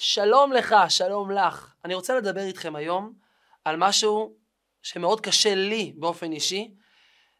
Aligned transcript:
שלום 0.00 0.52
לך, 0.52 0.74
שלום 0.88 1.30
לך. 1.30 1.74
אני 1.84 1.94
רוצה 1.94 2.14
לדבר 2.14 2.40
איתכם 2.40 2.76
היום 2.76 3.12
על 3.64 3.76
משהו 3.76 4.36
שמאוד 4.82 5.20
קשה 5.20 5.54
לי 5.54 5.92
באופן 5.96 6.32
אישי, 6.32 6.74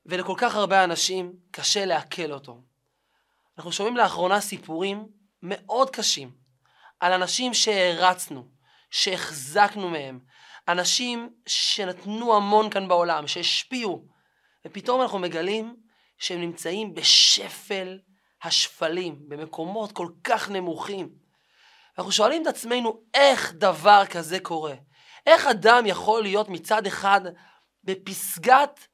ולכל 0.06 0.34
כך 0.36 0.54
הרבה 0.54 0.84
אנשים 0.84 1.32
קשה 1.50 1.84
לעכל 1.84 2.32
אותו. 2.32 2.62
אנחנו 3.58 3.72
שומעים 3.72 3.96
לאחרונה 3.96 4.40
סיפורים 4.40 5.08
מאוד 5.42 5.90
קשים 5.90 6.30
על 7.00 7.12
אנשים 7.12 7.54
שהערצנו, 7.54 8.48
שהחזקנו 8.90 9.88
מהם, 9.88 10.20
אנשים 10.68 11.30
שנתנו 11.46 12.36
המון 12.36 12.70
כאן 12.70 12.88
בעולם, 12.88 13.26
שהשפיעו, 13.26 14.06
ופתאום 14.66 15.02
אנחנו 15.02 15.18
מגלים 15.18 15.76
שהם 16.18 16.40
נמצאים 16.40 16.94
בשפל 16.94 17.98
השפלים, 18.42 19.28
במקומות 19.28 19.92
כל 19.92 20.08
כך 20.24 20.50
נמוכים. 20.50 21.27
אנחנו 21.98 22.12
שואלים 22.12 22.42
את 22.42 22.46
עצמנו 22.46 23.00
איך 23.14 23.52
דבר 23.52 24.02
כזה 24.10 24.40
קורה. 24.40 24.74
איך 25.26 25.46
אדם 25.46 25.86
יכול 25.86 26.22
להיות 26.22 26.48
מצד 26.48 26.86
אחד 26.86 27.20
בפסגת 27.84 28.86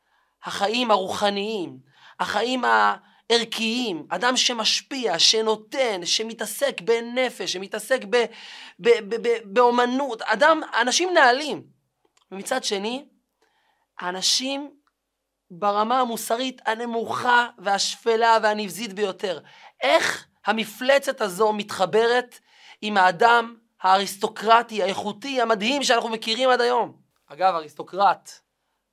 החיים 0.44 0.90
הרוחניים, 0.90 1.78
החיים 2.20 2.62
הערכיים, 2.64 4.06
אדם 4.08 4.36
שמשפיע, 4.36 5.18
שנותן, 5.18 6.00
שמתעסק 6.04 6.80
בנפש, 6.80 7.52
שמתעסק 7.52 8.04
ב, 8.10 8.16
ב, 8.78 8.88
ב, 8.88 9.28
ב, 9.28 9.28
באומנות, 9.44 10.22
אדם, 10.22 10.60
אנשים 10.80 11.12
נעלים. 11.14 11.62
ומצד 12.32 12.64
שני, 12.64 13.08
האנשים 14.00 14.70
ברמה 15.50 16.00
המוסרית 16.00 16.62
הנמוכה 16.66 17.48
והשפלה 17.58 18.38
והנבזית 18.42 18.92
ביותר. 18.92 19.40
איך 19.80 20.26
המפלצת 20.46 21.20
הזו 21.20 21.52
מתחברת 21.52 22.38
עם 22.86 22.96
האדם 22.96 23.56
האריסטוקרטי, 23.82 24.82
האיכותי, 24.82 25.40
המדהים 25.40 25.82
שאנחנו 25.82 26.08
מכירים 26.08 26.50
עד 26.50 26.60
היום. 26.60 26.96
אגב, 27.26 27.54
אריסטוקרט, 27.54 28.30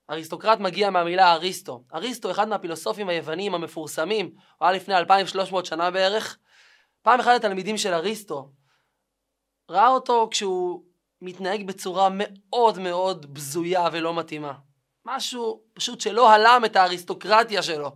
אריסטוקרט 0.10 0.60
מגיע 0.60 0.90
מהמילה 0.90 1.34
אריסטו. 1.34 1.84
אריסטו, 1.94 2.32
אחד 2.32 2.48
מהפילוסופים 2.48 3.10
היווניים 3.10 3.56
המפורסמים, 3.56 4.26
הוא 4.58 4.68
היה 4.68 4.72
לפני 4.72 4.98
2300 4.98 5.66
שנה 5.66 5.92
בערך. 5.92 6.38
פעם 7.02 7.20
אחד 7.20 7.36
התלמידים 7.36 7.78
של 7.78 7.94
אריסטו 7.94 8.52
ראה 9.70 9.88
אותו 9.88 10.28
כשהוא 10.32 10.84
מתנהג 11.22 11.68
בצורה 11.68 12.10
מאוד 12.12 12.80
מאוד 12.80 13.34
בזויה 13.34 13.88
ולא 13.92 14.14
מתאימה. 14.14 14.54
משהו 15.06 15.64
פשוט 15.74 16.02
שלא 16.02 16.32
הלם 16.32 16.62
את 16.66 16.76
האריסטוקרטיה 16.76 17.64
שלו. 17.64 17.92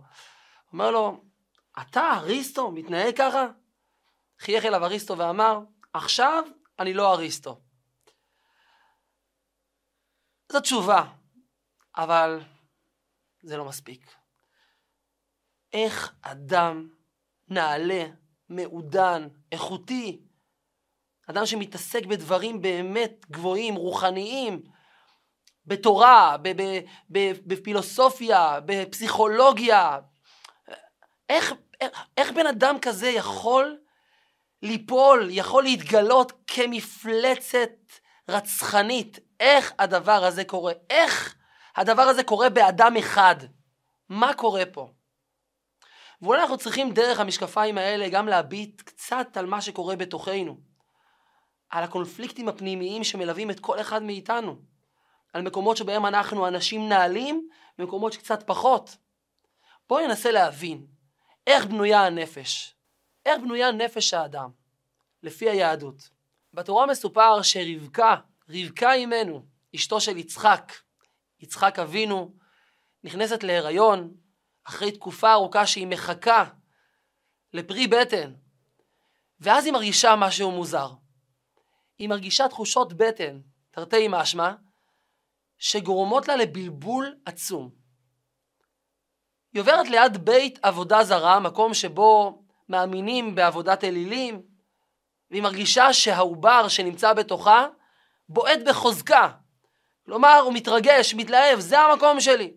אומר 0.72 0.90
לו, 0.90 1.20
אתה 1.80 2.12
אריסטו 2.16 2.70
מתנהג 2.70 3.16
ככה? 3.16 3.46
חייך 4.38 4.64
אליו 4.64 4.84
אריסטו 4.84 5.18
ואמר, 5.18 5.60
עכשיו 5.96 6.44
אני 6.78 6.94
לא 6.94 7.14
אריסטו. 7.14 7.60
זו 10.52 10.60
תשובה, 10.60 11.04
אבל 11.96 12.40
זה 13.42 13.56
לא 13.56 13.64
מספיק. 13.64 14.14
איך 15.72 16.14
אדם 16.22 16.88
נעלה, 17.48 18.04
מעודן, 18.48 19.28
איכותי, 19.52 20.20
אדם 21.30 21.46
שמתעסק 21.46 22.06
בדברים 22.06 22.62
באמת 22.62 23.26
גבוהים, 23.30 23.74
רוחניים, 23.74 24.62
בתורה, 25.66 26.36
בפילוסופיה, 27.46 28.60
בפסיכולוגיה, 28.64 29.98
איך, 31.28 31.54
איך, 31.80 32.00
איך 32.16 32.32
בן 32.32 32.46
אדם 32.46 32.76
כזה 32.82 33.08
יכול 33.08 33.85
ליפול, 34.66 35.28
יכול 35.30 35.62
להתגלות 35.62 36.32
כמפלצת 36.46 37.70
רצחנית. 38.28 39.18
איך 39.40 39.72
הדבר 39.78 40.24
הזה 40.24 40.44
קורה? 40.44 40.72
איך 40.90 41.34
הדבר 41.76 42.02
הזה 42.02 42.24
קורה 42.24 42.48
באדם 42.48 42.96
אחד? 42.96 43.36
מה 44.08 44.34
קורה 44.34 44.66
פה? 44.66 44.88
ואולי 46.22 46.40
אנחנו 46.40 46.58
צריכים 46.58 46.92
דרך 46.92 47.20
המשקפיים 47.20 47.78
האלה 47.78 48.08
גם 48.08 48.28
להביט 48.28 48.82
קצת 48.82 49.36
על 49.36 49.46
מה 49.46 49.60
שקורה 49.60 49.96
בתוכנו. 49.96 50.56
על 51.70 51.84
הקונפליקטים 51.84 52.48
הפנימיים 52.48 53.04
שמלווים 53.04 53.50
את 53.50 53.60
כל 53.60 53.80
אחד 53.80 54.02
מאיתנו. 54.02 54.56
על 55.32 55.42
מקומות 55.42 55.76
שבהם 55.76 56.06
אנחנו 56.06 56.48
אנשים 56.48 56.88
נעלים, 56.88 57.48
ומקומות 57.78 58.12
שקצת 58.12 58.42
פחות. 58.46 58.96
בואו 59.88 60.06
ננסה 60.06 60.30
להבין 60.30 60.86
איך 61.46 61.66
בנויה 61.66 62.06
הנפש. 62.06 62.75
איך 63.26 63.40
בנויה 63.40 63.72
נפש 63.72 64.14
האדם, 64.14 64.50
לפי 65.22 65.50
היהדות. 65.50 66.10
בתורה 66.54 66.86
מסופר 66.86 67.42
שרבקה, 67.42 68.16
רבקה 68.48 68.92
אימנו, 68.92 69.46
אשתו 69.74 70.00
של 70.00 70.16
יצחק, 70.16 70.72
יצחק 71.40 71.78
אבינו, 71.78 72.34
נכנסת 73.04 73.42
להיריון 73.42 74.14
אחרי 74.64 74.92
תקופה 74.92 75.32
ארוכה 75.32 75.66
שהיא 75.66 75.86
מחכה 75.86 76.44
לפרי 77.52 77.86
בטן, 77.86 78.34
ואז 79.40 79.64
היא 79.64 79.72
מרגישה 79.72 80.14
משהו 80.18 80.50
מוזר. 80.50 80.90
היא 81.98 82.08
מרגישה 82.08 82.48
תחושות 82.48 82.92
בטן, 82.92 83.40
תרתי 83.70 84.06
משמע, 84.10 84.52
שגורמות 85.58 86.28
לה 86.28 86.36
לבלבול 86.36 87.16
עצום. 87.24 87.70
היא 89.52 89.60
עוברת 89.60 89.88
ליד 89.88 90.24
בית 90.24 90.58
עבודה 90.62 91.04
זרה, 91.04 91.40
מקום 91.40 91.74
שבו 91.74 92.42
מאמינים 92.68 93.34
בעבודת 93.34 93.84
אלילים, 93.84 94.42
והיא 95.30 95.42
מרגישה 95.42 95.92
שהעובר 95.92 96.68
שנמצא 96.68 97.12
בתוכה 97.12 97.66
בועט 98.28 98.58
בחוזקה. 98.66 99.28
כלומר, 100.06 100.38
הוא 100.44 100.52
מתרגש, 100.52 101.14
מתלהב, 101.14 101.60
זה 101.60 101.80
המקום 101.80 102.20
שלי. 102.20 102.54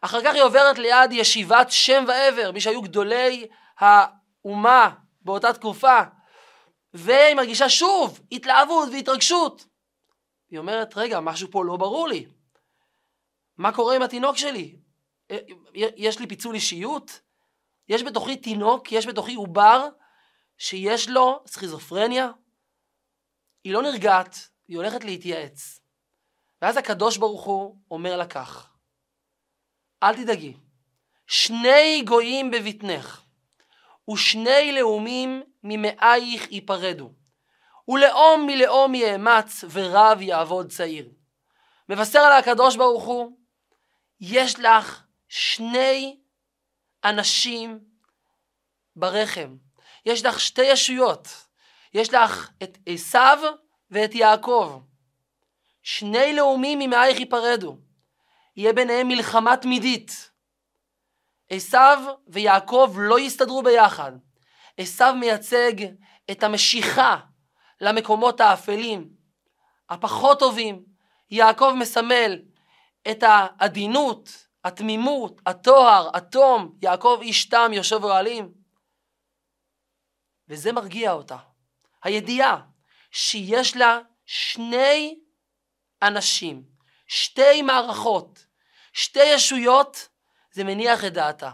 אחר 0.00 0.24
כך 0.24 0.34
היא 0.34 0.42
עוברת 0.42 0.78
ליד 0.78 1.12
ישיבת 1.12 1.70
שם 1.70 2.04
ועבר, 2.08 2.52
מי 2.52 2.60
שהיו 2.60 2.82
גדולי 2.82 3.46
האומה 3.78 4.90
באותה 5.20 5.52
תקופה, 5.52 6.00
והיא 6.94 7.34
מרגישה 7.34 7.68
שוב 7.68 8.20
התלהבות 8.32 8.88
והתרגשות. 8.92 9.66
היא 10.50 10.58
אומרת, 10.58 10.96
רגע, 10.96 11.20
משהו 11.20 11.48
פה 11.50 11.64
לא 11.64 11.76
ברור 11.76 12.08
לי. 12.08 12.26
מה 13.58 13.72
קורה 13.72 13.96
עם 13.96 14.02
התינוק 14.02 14.36
שלי? 14.36 14.76
אה, 15.30 15.38
יש 15.74 16.18
לי 16.18 16.26
פיצול 16.26 16.54
אישיות? 16.54 17.20
יש 17.90 18.02
בתוכי 18.02 18.36
תינוק, 18.36 18.92
יש 18.92 19.06
בתוכי 19.06 19.34
עובר 19.34 19.88
שיש 20.58 21.08
לו 21.08 21.42
סכיזופרניה, 21.46 22.30
היא 23.64 23.72
לא 23.72 23.82
נרגעת, 23.82 24.36
היא 24.68 24.76
הולכת 24.76 25.04
להתייעץ. 25.04 25.80
ואז 26.62 26.76
הקדוש 26.76 27.16
ברוך 27.16 27.44
הוא 27.44 27.76
אומר 27.90 28.16
לה 28.16 28.26
כך, 28.26 28.72
אל 30.02 30.16
תדאגי, 30.16 30.56
שני 31.26 32.02
גויים 32.06 32.50
בבטנך, 32.50 33.22
ושני 34.10 34.72
לאומים 34.72 35.42
ממאייך 35.62 36.52
ייפרדו, 36.52 37.12
ולאום 37.88 38.46
מלאום 38.46 38.94
יאמץ, 38.94 39.64
ורב 39.70 40.20
יעבוד 40.20 40.70
צעיר. 40.70 41.12
מבשר 41.88 42.18
על 42.18 42.32
הקדוש 42.32 42.76
ברוך 42.76 43.04
הוא, 43.04 43.38
יש 44.20 44.58
לך 44.58 45.02
שני 45.28 46.20
אנשים 47.04 47.78
ברחם. 48.96 49.56
יש 50.06 50.24
לך 50.24 50.40
שתי 50.40 50.62
ישויות. 50.62 51.28
יש 51.94 52.14
לך 52.14 52.50
את 52.62 52.78
עשיו 52.86 53.38
ואת 53.90 54.14
יעקב. 54.14 54.80
שני 55.82 56.32
לאומים 56.32 56.78
ממאייך 56.78 57.18
ייפרדו. 57.18 57.76
יהיה 58.56 58.72
ביניהם 58.72 59.08
מלחמה 59.08 59.56
תמידית. 59.56 60.30
עשיו 61.50 61.98
ויעקב 62.28 62.94
לא 62.98 63.20
יסתדרו 63.20 63.62
ביחד. 63.62 64.12
עשיו 64.78 65.14
מייצג 65.20 65.72
את 66.30 66.42
המשיכה 66.42 67.16
למקומות 67.80 68.40
האפלים, 68.40 69.10
הפחות 69.90 70.38
טובים. 70.38 70.84
יעקב 71.30 71.74
מסמל 71.78 72.42
את 73.10 73.22
העדינות, 73.22 74.46
התמימות, 74.64 75.40
הטוהר, 75.46 76.10
התום, 76.14 76.78
יעקב 76.82 77.18
איש 77.22 77.48
תם 77.48 77.70
יושב 77.72 78.04
אוהלים. 78.04 78.52
וזה 80.48 80.72
מרגיע 80.72 81.12
אותה. 81.12 81.36
הידיעה 82.02 82.60
שיש 83.10 83.76
לה 83.76 83.98
שני 84.26 85.18
אנשים, 86.02 86.62
שתי 87.06 87.62
מערכות, 87.62 88.46
שתי 88.92 89.24
ישויות, 89.24 90.08
זה 90.52 90.64
מניח 90.64 91.04
את 91.04 91.12
דעתה. 91.12 91.50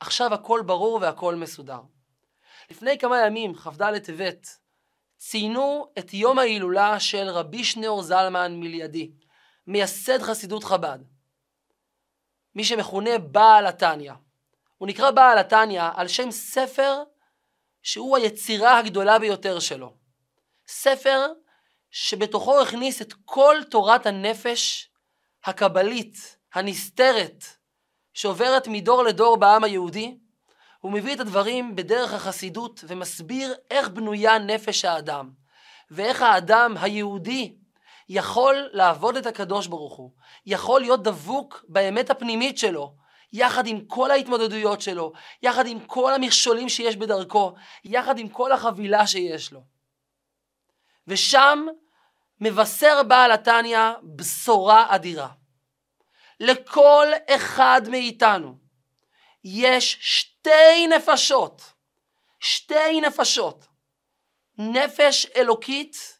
עכשיו 0.00 0.34
הכל 0.34 0.62
ברור 0.66 0.98
והכל 1.02 1.34
מסודר. 1.34 1.80
לפני 2.70 2.98
כמה 2.98 3.18
ימים, 3.26 3.54
כ"ד 3.54 3.98
טבת, 3.98 4.46
ציינו 5.16 5.92
את 5.98 6.14
יום 6.14 6.38
ההילולה 6.38 7.00
של 7.00 7.28
רבי 7.28 7.64
שניאור 7.64 8.02
זלמן 8.02 8.60
מלידי, 8.60 9.12
מייסד 9.66 10.22
חסידות 10.22 10.64
חב"ד. 10.64 10.98
מי 12.56 12.64
שמכונה 12.64 13.18
בעל 13.18 13.66
התניא. 13.66 14.12
הוא 14.78 14.88
נקרא 14.88 15.10
בעל 15.10 15.38
התניא 15.38 15.82
על 15.94 16.08
שם 16.08 16.30
ספר 16.30 17.02
שהוא 17.82 18.16
היצירה 18.16 18.78
הגדולה 18.78 19.18
ביותר 19.18 19.58
שלו. 19.58 19.92
ספר 20.68 21.26
שבתוכו 21.90 22.60
הכניס 22.60 23.02
את 23.02 23.12
כל 23.24 23.56
תורת 23.70 24.06
הנפש 24.06 24.90
הקבלית, 25.44 26.36
הנסתרת, 26.54 27.44
שעוברת 28.14 28.68
מדור 28.68 29.02
לדור 29.02 29.36
בעם 29.36 29.64
היהודי, 29.64 30.16
הוא 30.80 30.92
מביא 30.92 31.14
את 31.14 31.20
הדברים 31.20 31.76
בדרך 31.76 32.14
החסידות 32.14 32.84
ומסביר 32.88 33.54
איך 33.70 33.88
בנויה 33.88 34.38
נפש 34.38 34.84
האדם, 34.84 35.30
ואיך 35.90 36.22
האדם 36.22 36.74
היהודי 36.80 37.56
יכול 38.08 38.68
לעבוד 38.72 39.16
את 39.16 39.26
הקדוש 39.26 39.66
ברוך 39.66 39.96
הוא, 39.96 40.10
יכול 40.46 40.80
להיות 40.80 41.02
דבוק 41.02 41.64
באמת 41.68 42.10
הפנימית 42.10 42.58
שלו, 42.58 42.94
יחד 43.32 43.66
עם 43.66 43.80
כל 43.86 44.10
ההתמודדויות 44.10 44.80
שלו, 44.80 45.12
יחד 45.42 45.66
עם 45.66 45.80
כל 45.86 46.14
המכשולים 46.14 46.68
שיש 46.68 46.96
בדרכו, 46.96 47.54
יחד 47.84 48.18
עם 48.18 48.28
כל 48.28 48.52
החבילה 48.52 49.06
שיש 49.06 49.52
לו. 49.52 49.60
ושם 51.06 51.66
מבשר 52.40 53.02
בעל 53.02 53.32
התניא 53.32 53.78
בשורה 54.16 54.86
אדירה. 54.88 55.28
לכל 56.40 57.06
אחד 57.30 57.82
מאיתנו 57.90 58.58
יש 59.44 59.98
שתי 60.00 60.86
נפשות, 60.86 61.72
שתי 62.40 63.00
נפשות, 63.00 63.66
נפש 64.58 65.26
אלוקית 65.36 66.15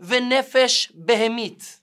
ונפש 0.00 0.92
בהמית. 0.94 1.80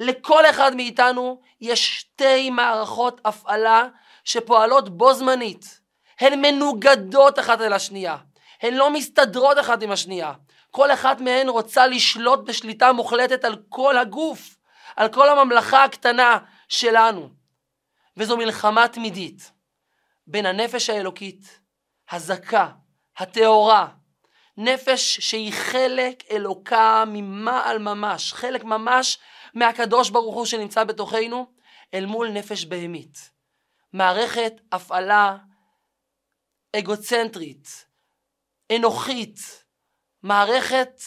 לכל 0.00 0.46
אחד 0.46 0.74
מאיתנו 0.74 1.40
יש 1.60 1.98
שתי 1.98 2.50
מערכות 2.50 3.20
הפעלה 3.24 3.88
שפועלות 4.24 4.88
בו 4.88 5.14
זמנית. 5.14 5.80
הן 6.20 6.40
מנוגדות 6.40 7.38
אחת 7.38 7.60
אל 7.60 7.72
השנייה. 7.72 8.16
הן 8.62 8.74
לא 8.74 8.90
מסתדרות 8.90 9.58
אחת 9.58 9.82
עם 9.82 9.90
השנייה. 9.90 10.32
כל 10.70 10.92
אחת 10.92 11.20
מהן 11.20 11.48
רוצה 11.48 11.86
לשלוט 11.86 12.40
בשליטה 12.48 12.92
מוחלטת 12.92 13.44
על 13.44 13.56
כל 13.68 13.98
הגוף, 13.98 14.56
על 14.96 15.08
כל 15.08 15.28
הממלכה 15.28 15.84
הקטנה 15.84 16.38
שלנו. 16.68 17.28
וזו 18.16 18.36
מלחמה 18.36 18.88
תמידית 18.88 19.52
בין 20.26 20.46
הנפש 20.46 20.90
האלוקית, 20.90 21.60
הזכה, 22.10 22.68
הטהורה, 23.16 23.88
נפש 24.56 25.20
שהיא 25.20 25.52
חלק 25.52 26.22
אלוקה 26.30 27.04
ממעל 27.06 27.78
ממש, 27.78 28.32
חלק 28.32 28.64
ממש 28.64 29.18
מהקדוש 29.54 30.10
ברוך 30.10 30.34
הוא 30.34 30.46
שנמצא 30.46 30.84
בתוכנו, 30.84 31.46
אל 31.94 32.06
מול 32.06 32.28
נפש 32.28 32.64
בהמית. 32.64 33.30
מערכת 33.92 34.52
הפעלה 34.72 35.36
אגוצנטרית, 36.76 37.86
אנוכית, 38.76 39.64
מערכת 40.22 41.00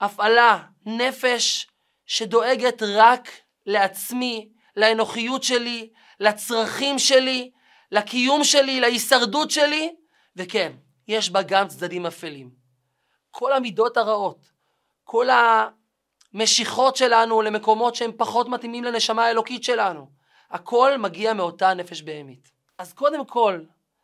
הפעלה, 0.00 0.62
נפש 0.86 1.66
שדואגת 2.06 2.82
רק 2.82 3.28
לעצמי, 3.66 4.48
לאנוכיות 4.76 5.42
שלי, 5.42 5.90
לצרכים 6.20 6.98
שלי, 6.98 7.50
לקיום 7.92 8.44
שלי, 8.44 8.80
להישרדות 8.80 9.50
שלי, 9.50 9.94
וכן, 10.36 10.72
יש 11.08 11.30
בה 11.30 11.42
גם 11.42 11.68
צדדים 11.68 12.06
אפלים. 12.06 12.59
כל 13.30 13.52
המידות 13.52 13.96
הרעות, 13.96 14.52
כל 15.04 15.26
המשיכות 16.34 16.96
שלנו 16.96 17.42
למקומות 17.42 17.94
שהם 17.94 18.10
פחות 18.16 18.48
מתאימים 18.48 18.84
לנשמה 18.84 19.24
האלוקית 19.24 19.64
שלנו, 19.64 20.10
הכל 20.50 20.98
מגיע 20.98 21.32
מאותה 21.32 21.74
נפש 21.74 22.02
בהמית. 22.02 22.50
אז 22.78 22.92
קודם 22.92 23.26
כל, 23.26 23.60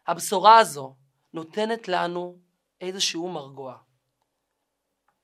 הבשורה 0.07 0.59
הזו 0.59 0.95
נותנת 1.33 1.89
לנו 1.89 2.37
איזשהו 2.81 3.29
מרגוע. 3.29 3.77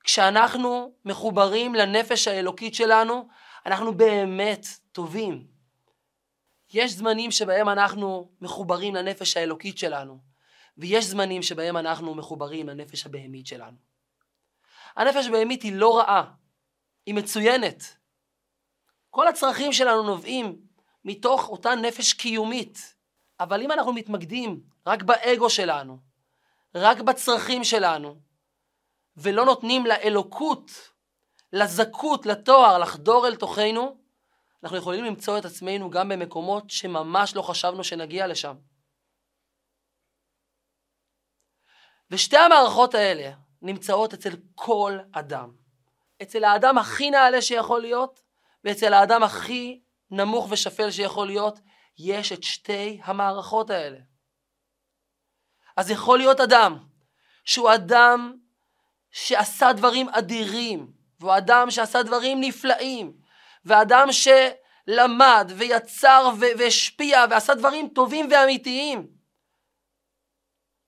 כשאנחנו 0.04 0.92
מחוברים 1.04 1.74
לנפש 1.74 2.28
האלוקית 2.28 2.74
שלנו, 2.74 3.28
אנחנו 3.66 3.96
באמת 3.96 4.66
טובים. 4.92 5.46
יש 6.72 6.92
זמנים 6.92 7.30
שבהם 7.30 7.68
אנחנו 7.68 8.30
מחוברים 8.40 8.94
לנפש 8.94 9.36
האלוקית 9.36 9.78
שלנו, 9.78 10.18
ויש 10.78 11.04
זמנים 11.04 11.42
שבהם 11.42 11.76
אנחנו 11.76 12.14
מחוברים 12.14 12.68
לנפש 12.68 13.06
הבהמית 13.06 13.46
שלנו. 13.46 13.91
הנפש 14.96 15.26
הבהמית 15.26 15.62
היא 15.62 15.72
לא 15.74 15.98
רעה, 15.98 16.34
היא 17.06 17.14
מצוינת. 17.14 17.96
כל 19.10 19.28
הצרכים 19.28 19.72
שלנו 19.72 20.02
נובעים 20.02 20.60
מתוך 21.04 21.48
אותה 21.48 21.74
נפש 21.74 22.12
קיומית. 22.12 22.94
אבל 23.42 23.62
אם 23.62 23.72
אנחנו 23.72 23.92
מתמקדים 23.92 24.60
רק 24.86 25.02
באגו 25.02 25.50
שלנו, 25.50 25.98
רק 26.74 27.00
בצרכים 27.00 27.64
שלנו, 27.64 28.20
ולא 29.16 29.44
נותנים 29.44 29.86
לאלוקות, 29.86 30.70
לזכות, 31.52 32.26
לתואר, 32.26 32.78
לחדור 32.78 33.26
אל 33.26 33.36
תוכנו, 33.36 33.98
אנחנו 34.62 34.76
יכולים 34.76 35.04
למצוא 35.04 35.38
את 35.38 35.44
עצמנו 35.44 35.90
גם 35.90 36.08
במקומות 36.08 36.70
שממש 36.70 37.36
לא 37.36 37.42
חשבנו 37.42 37.84
שנגיע 37.84 38.26
לשם. 38.26 38.54
ושתי 42.10 42.36
המערכות 42.36 42.94
האלה 42.94 43.32
נמצאות 43.62 44.14
אצל 44.14 44.36
כל 44.54 44.98
אדם. 45.12 45.52
אצל 46.22 46.44
האדם 46.44 46.78
הכי 46.78 47.10
נעלה 47.10 47.42
שיכול 47.42 47.80
להיות, 47.80 48.20
ואצל 48.64 48.94
האדם 48.94 49.22
הכי 49.22 49.80
נמוך 50.10 50.46
ושפל 50.50 50.90
שיכול 50.90 51.26
להיות, 51.26 51.60
יש 51.98 52.32
את 52.32 52.42
שתי 52.42 53.00
המערכות 53.04 53.70
האלה. 53.70 53.98
אז 55.76 55.90
יכול 55.90 56.18
להיות 56.18 56.40
אדם 56.40 56.78
שהוא 57.44 57.74
אדם 57.74 58.36
שעשה 59.10 59.72
דברים 59.72 60.08
אדירים, 60.08 60.92
והוא 61.20 61.36
אדם 61.36 61.70
שעשה 61.70 62.02
דברים 62.02 62.40
נפלאים, 62.40 63.12
ואדם 63.64 64.08
שלמד 64.12 65.52
ויצר 65.56 66.30
והשפיע 66.58 67.24
ועשה 67.30 67.54
דברים 67.54 67.88
טובים 67.88 68.28
ואמיתיים. 68.30 69.06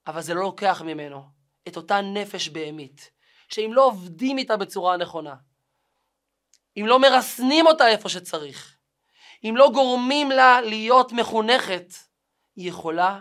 אבל 0.07 0.21
זה 0.21 0.35
לא 0.35 0.43
לוקח 0.43 0.83
ממנו 0.85 1.34
את 1.69 1.77
אותה 1.77 2.01
נפש 2.01 2.49
בהמית, 2.49 3.11
שאם 3.49 3.71
לא 3.75 3.87
עובדים 3.87 4.39
איתה 4.39 4.57
בצורה 4.57 4.95
הנכונה, 4.95 5.35
אם 6.77 6.85
לא 6.87 6.99
מרסנים 7.01 7.67
אותה 7.67 7.89
איפה 7.89 8.09
שצריך, 8.09 8.77
אם 9.45 9.55
לא 9.57 9.71
גורמים 9.75 10.31
לה 10.31 10.61
להיות 10.61 11.13
מחונכת, 11.13 11.93
היא 12.57 12.69
יכולה 12.69 13.21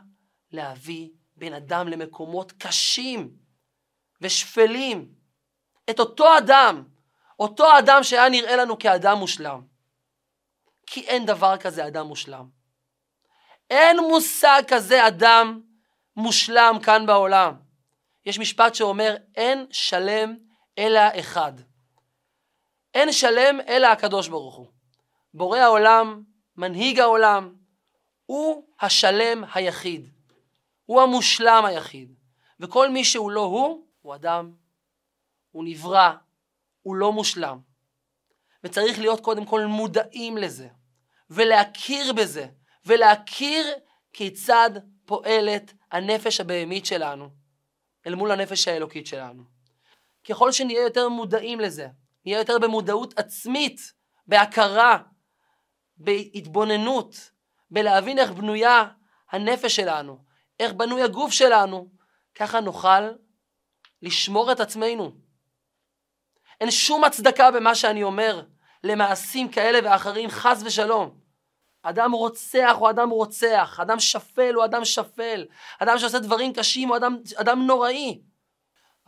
להביא 0.51 1.09
בן 1.35 1.53
אדם 1.53 1.87
למקומות 1.87 2.51
קשים 2.51 3.35
ושפלים. 4.21 5.13
את 5.89 5.99
אותו 5.99 6.37
אדם, 6.37 6.83
אותו 7.39 7.79
אדם 7.79 8.03
שהיה 8.03 8.29
נראה 8.29 8.55
לנו 8.55 8.79
כאדם 8.79 9.17
מושלם. 9.17 9.61
כי 10.87 11.01
אין 11.01 11.25
דבר 11.25 11.57
כזה 11.57 11.87
אדם 11.87 12.07
מושלם. 12.07 12.49
אין 13.69 13.99
מושג 13.99 14.63
כזה 14.67 15.07
אדם 15.07 15.61
מושלם 16.15 16.77
כאן 16.83 17.05
בעולם. 17.05 17.62
יש 18.25 18.39
משפט 18.39 18.75
שאומר 18.75 19.15
אין 19.35 19.65
שלם 19.71 20.35
אלא 20.77 21.01
אחד. 21.19 21.53
אין 22.93 23.11
שלם 23.11 23.59
אלא 23.67 23.87
הקדוש 23.87 24.27
ברוך 24.27 24.55
הוא. 24.55 24.67
בורא 25.33 25.59
העולם, 25.59 26.23
מנהיג 26.57 26.99
העולם, 26.99 27.55
הוא 28.25 28.63
השלם 28.81 29.43
היחיד. 29.53 30.09
הוא 30.85 31.01
המושלם 31.01 31.65
היחיד. 31.65 32.13
וכל 32.59 32.89
מי 32.89 33.05
שהוא 33.05 33.31
לא 33.31 33.41
הוא, 33.41 33.85
הוא 34.01 34.15
אדם, 34.15 34.53
הוא 35.51 35.63
נברא, 35.63 36.11
הוא 36.81 36.95
לא 36.95 37.11
מושלם. 37.11 37.59
וצריך 38.63 38.99
להיות 38.99 39.19
קודם 39.19 39.45
כל 39.45 39.65
מודעים 39.65 40.37
לזה, 40.37 40.67
ולהכיר 41.29 42.13
בזה, 42.13 42.47
ולהכיר 42.85 43.65
כיצד 44.13 44.69
פועלת 45.05 45.73
הנפש 45.91 46.39
הבהמית 46.39 46.85
שלנו 46.85 47.42
אל 48.07 48.15
מול 48.15 48.31
הנפש 48.31 48.67
האלוקית 48.67 49.07
שלנו. 49.07 49.43
ככל 50.29 50.51
שנהיה 50.51 50.81
יותר 50.81 51.09
מודעים 51.09 51.59
לזה, 51.59 51.87
נהיה 52.25 52.37
יותר 52.37 52.59
במודעות 52.59 53.19
עצמית, 53.19 53.93
בהכרה, 54.27 54.97
בהתבוננות, 55.97 57.31
בלהבין 57.71 58.19
איך 58.19 58.31
בנויה 58.31 58.85
הנפש 59.31 59.75
שלנו, 59.75 60.17
איך 60.59 60.73
בנוי 60.73 61.03
הגוף 61.03 61.31
שלנו, 61.31 61.89
ככה 62.35 62.59
נוכל 62.59 63.11
לשמור 64.01 64.51
את 64.51 64.59
עצמנו. 64.59 65.11
אין 66.61 66.71
שום 66.71 67.03
הצדקה 67.03 67.51
במה 67.51 67.75
שאני 67.75 68.03
אומר 68.03 68.45
למעשים 68.83 69.51
כאלה 69.51 69.79
ואחרים, 69.83 70.29
חס 70.29 70.63
ושלום. 70.65 71.22
אדם 71.83 72.11
רוצח 72.11 72.75
הוא 72.79 72.89
אדם 72.89 73.09
רוצח, 73.09 73.79
אדם 73.81 73.99
שפל 73.99 74.53
הוא 74.53 74.65
אדם 74.65 74.85
שפל, 74.85 75.45
אדם 75.79 75.97
שעושה 75.97 76.19
דברים 76.19 76.53
קשים 76.53 76.89
הוא 76.89 76.97
אדם, 76.97 77.17
אדם 77.35 77.67
נוראי. 77.67 78.21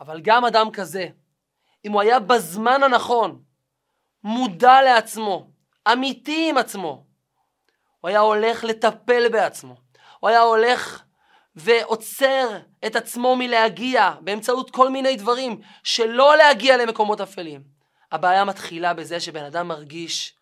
אבל 0.00 0.20
גם 0.20 0.44
אדם 0.44 0.70
כזה, 0.70 1.08
אם 1.84 1.92
הוא 1.92 2.00
היה 2.00 2.20
בזמן 2.20 2.82
הנכון, 2.82 3.42
מודע 4.24 4.82
לעצמו, 4.82 5.50
אמיתי 5.92 6.50
עם 6.50 6.58
עצמו, 6.58 7.04
הוא 8.00 8.08
היה 8.08 8.20
הולך 8.20 8.64
לטפל 8.64 9.28
בעצמו, 9.28 9.76
הוא 10.20 10.30
היה 10.30 10.40
הולך 10.40 11.02
ועוצר 11.54 12.58
את 12.86 12.96
עצמו 12.96 13.36
מלהגיע 13.36 14.14
באמצעות 14.20 14.70
כל 14.70 14.90
מיני 14.90 15.16
דברים 15.16 15.60
שלא 15.82 16.36
להגיע 16.36 16.76
למקומות 16.76 17.20
אפלים. 17.20 17.62
הבעיה 18.12 18.44
מתחילה 18.44 18.94
בזה 18.94 19.20
שבן 19.20 19.44
אדם 19.44 19.68
מרגיש 19.68 20.34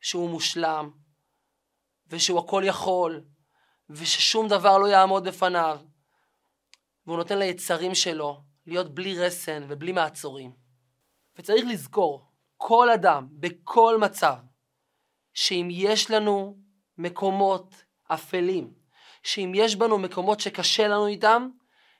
שהוא 0.00 0.30
מושלם 0.30 0.90
ושהוא 2.10 2.38
הכל 2.38 2.62
יכול 2.66 3.24
וששום 3.90 4.48
דבר 4.48 4.78
לא 4.78 4.86
יעמוד 4.86 5.28
בפניו 5.28 5.80
והוא 7.06 7.16
נותן 7.16 7.38
ליצרים 7.38 7.94
שלו 7.94 8.42
להיות 8.66 8.94
בלי 8.94 9.18
רסן 9.18 9.64
ובלי 9.68 9.92
מעצורים. 9.92 10.52
וצריך 11.38 11.64
לזכור, 11.68 12.26
כל 12.56 12.90
אדם, 12.90 13.26
בכל 13.30 13.98
מצב, 14.00 14.36
שאם 15.34 15.68
יש 15.70 16.10
לנו 16.10 16.56
מקומות 16.98 17.74
אפלים, 18.06 18.74
שאם 19.22 19.52
יש 19.54 19.76
בנו 19.76 19.98
מקומות 19.98 20.40
שקשה 20.40 20.88
לנו 20.88 21.06
איתם, 21.06 21.48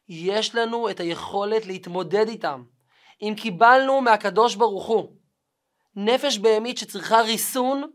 יש 0.08 0.54
לנו 0.54 0.90
את 0.90 1.00
היכולת 1.00 1.66
להתמודד 1.66 2.28
איתם. 2.28 2.64
אם 3.22 3.34
קיבלנו 3.36 4.00
מהקדוש 4.00 4.54
ברוך 4.54 4.86
הוא 4.86 5.16
נפש 5.96 6.38
בהמית 6.38 6.78
שצריכה 6.78 7.20
ריסון, 7.20 7.90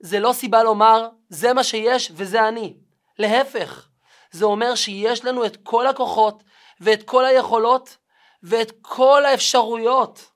זה 0.00 0.20
לא 0.20 0.32
סיבה 0.32 0.62
לומר, 0.62 1.08
זה 1.28 1.52
מה 1.52 1.64
שיש 1.64 2.12
וזה 2.14 2.48
אני. 2.48 2.76
להפך, 3.18 3.88
זה 4.30 4.44
אומר 4.44 4.74
שיש 4.74 5.24
לנו 5.24 5.46
את 5.46 5.56
כל 5.62 5.86
הכוחות 5.86 6.42
ואת 6.80 7.02
כל 7.02 7.24
היכולות 7.24 7.96
ואת 8.42 8.72
כל 8.82 9.24
האפשרויות 9.24 10.30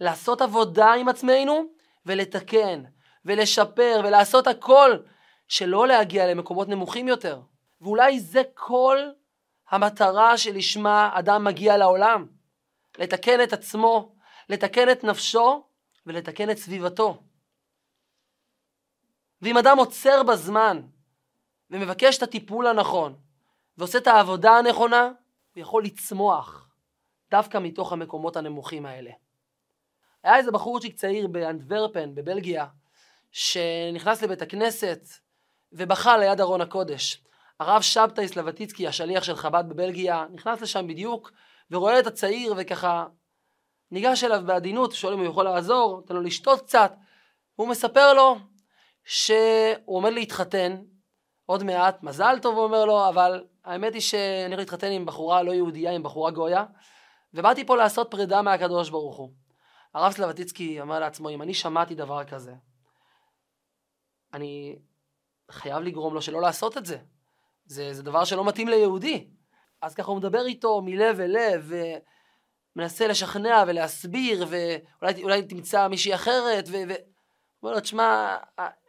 לעשות 0.00 0.42
עבודה 0.42 0.92
עם 0.92 1.08
עצמנו 1.08 1.64
ולתקן 2.06 2.82
ולשפר 3.24 4.00
ולעשות 4.04 4.46
הכל 4.46 4.96
שלא 5.48 5.88
להגיע 5.88 6.26
למקומות 6.26 6.68
נמוכים 6.68 7.08
יותר. 7.08 7.40
ואולי 7.80 8.20
זה 8.20 8.42
כל 8.54 8.98
המטרה 9.70 10.38
שלשמה 10.38 11.10
אדם 11.14 11.44
מגיע 11.44 11.76
לעולם. 11.76 12.26
לתקן 12.98 13.42
את 13.42 13.52
עצמו, 13.52 14.14
לתקן 14.48 14.90
את 14.90 15.04
נפשו 15.04 15.64
ולתקן 16.06 16.50
את 16.50 16.58
סביבתו. 16.58 17.22
ואם 19.42 19.58
אדם 19.58 19.78
עוצר 19.78 20.22
בזמן 20.22 20.82
ומבקש 21.70 22.18
את 22.18 22.22
הטיפול 22.22 22.66
הנכון 22.66 23.16
ועושה 23.78 23.98
את 23.98 24.06
העבודה 24.06 24.52
הנכונה, 24.52 25.10
הוא 25.54 25.60
יכול 25.60 25.84
לצמוח 25.84 26.68
דווקא 27.30 27.58
מתוך 27.58 27.92
המקומות 27.92 28.36
הנמוכים 28.36 28.86
האלה. 28.86 29.10
היה 30.22 30.36
איזה 30.36 30.50
בחורצ'יק 30.50 30.96
צעיר 30.96 31.26
באנטוורפן, 31.26 32.14
בבלגיה, 32.14 32.66
שנכנס 33.32 34.22
לבית 34.22 34.42
הכנסת 34.42 35.08
ובכה 35.72 36.18
ליד 36.18 36.40
ארון 36.40 36.60
הקודש. 36.60 37.22
הרב 37.60 37.82
שבתאי 37.82 38.28
סלבטיצקי, 38.28 38.86
השליח 38.86 39.24
של 39.24 39.36
חב"ד 39.36 39.64
בבלגיה, 39.68 40.26
נכנס 40.32 40.60
לשם 40.60 40.86
בדיוק 40.86 41.32
ורואה 41.70 41.98
את 41.98 42.06
הצעיר 42.06 42.54
וככה 42.56 43.06
ניגש 43.90 44.24
אליו 44.24 44.42
בעדינות, 44.46 44.92
שואל 44.92 45.12
אם 45.12 45.18
הוא 45.18 45.28
יכול 45.28 45.44
לעזור, 45.44 45.96
נותן 45.96 46.14
לו 46.14 46.22
לשתות 46.22 46.60
קצת. 46.60 46.92
והוא 47.58 47.68
מספר 47.68 48.12
לו 48.12 48.38
שהוא 49.06 49.96
עומד 49.96 50.12
להתחתן 50.12 50.76
עוד 51.46 51.62
מעט, 51.62 52.02
מזל 52.02 52.38
טוב 52.42 52.56
הוא 52.56 52.64
אומר 52.64 52.84
לו, 52.84 53.08
אבל 53.08 53.44
האמת 53.64 53.94
היא 53.94 54.02
שאני 54.02 54.46
הולך 54.46 54.58
להתחתן 54.58 54.90
עם 54.90 55.06
בחורה 55.06 55.42
לא 55.42 55.52
יהודייה, 55.52 55.92
עם 55.92 56.02
בחורה 56.02 56.30
גויה, 56.30 56.64
ובאתי 57.34 57.66
פה 57.66 57.76
לעשות 57.76 58.10
פרידה 58.10 58.42
מהקדוש 58.42 58.90
ברוך 58.90 59.16
הוא. 59.16 59.32
הרב 59.94 60.12
סלבטיצקי 60.12 60.80
אמר 60.80 60.98
לעצמו, 61.00 61.30
אם 61.30 61.42
אני 61.42 61.54
שמעתי 61.54 61.94
דבר 61.94 62.24
כזה, 62.24 62.54
אני 64.34 64.78
חייב 65.50 65.82
לגרום 65.82 66.14
לו 66.14 66.22
שלא 66.22 66.40
לעשות 66.40 66.76
את 66.76 66.86
זה. 66.86 66.98
זה, 67.66 67.94
זה 67.94 68.02
דבר 68.02 68.24
שלא 68.24 68.44
מתאים 68.44 68.68
ליהודי. 68.68 69.28
אז 69.82 69.94
ככה 69.94 70.10
הוא 70.10 70.18
מדבר 70.18 70.46
איתו 70.46 70.82
מלב 70.82 71.20
אל 71.20 71.30
לב, 71.30 71.72
ומנסה 72.76 73.06
לשכנע 73.06 73.64
ולהסביר, 73.66 74.46
ואולי 75.02 75.42
תמצא 75.42 75.88
מישהי 75.88 76.14
אחרת, 76.14 76.64
ו... 76.68 76.72
ו... 76.88 76.92
אומר 77.62 77.74
לו, 77.74 77.80
תשמע, 77.80 78.36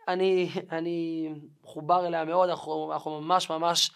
אני, 0.07 0.49
אני 0.71 1.29
מחובר 1.63 2.07
אליה 2.07 2.25
מאוד, 2.25 2.49
אנחנו, 2.49 2.93
אנחנו 2.93 3.21
ממש 3.21 3.49
ממש 3.49 3.91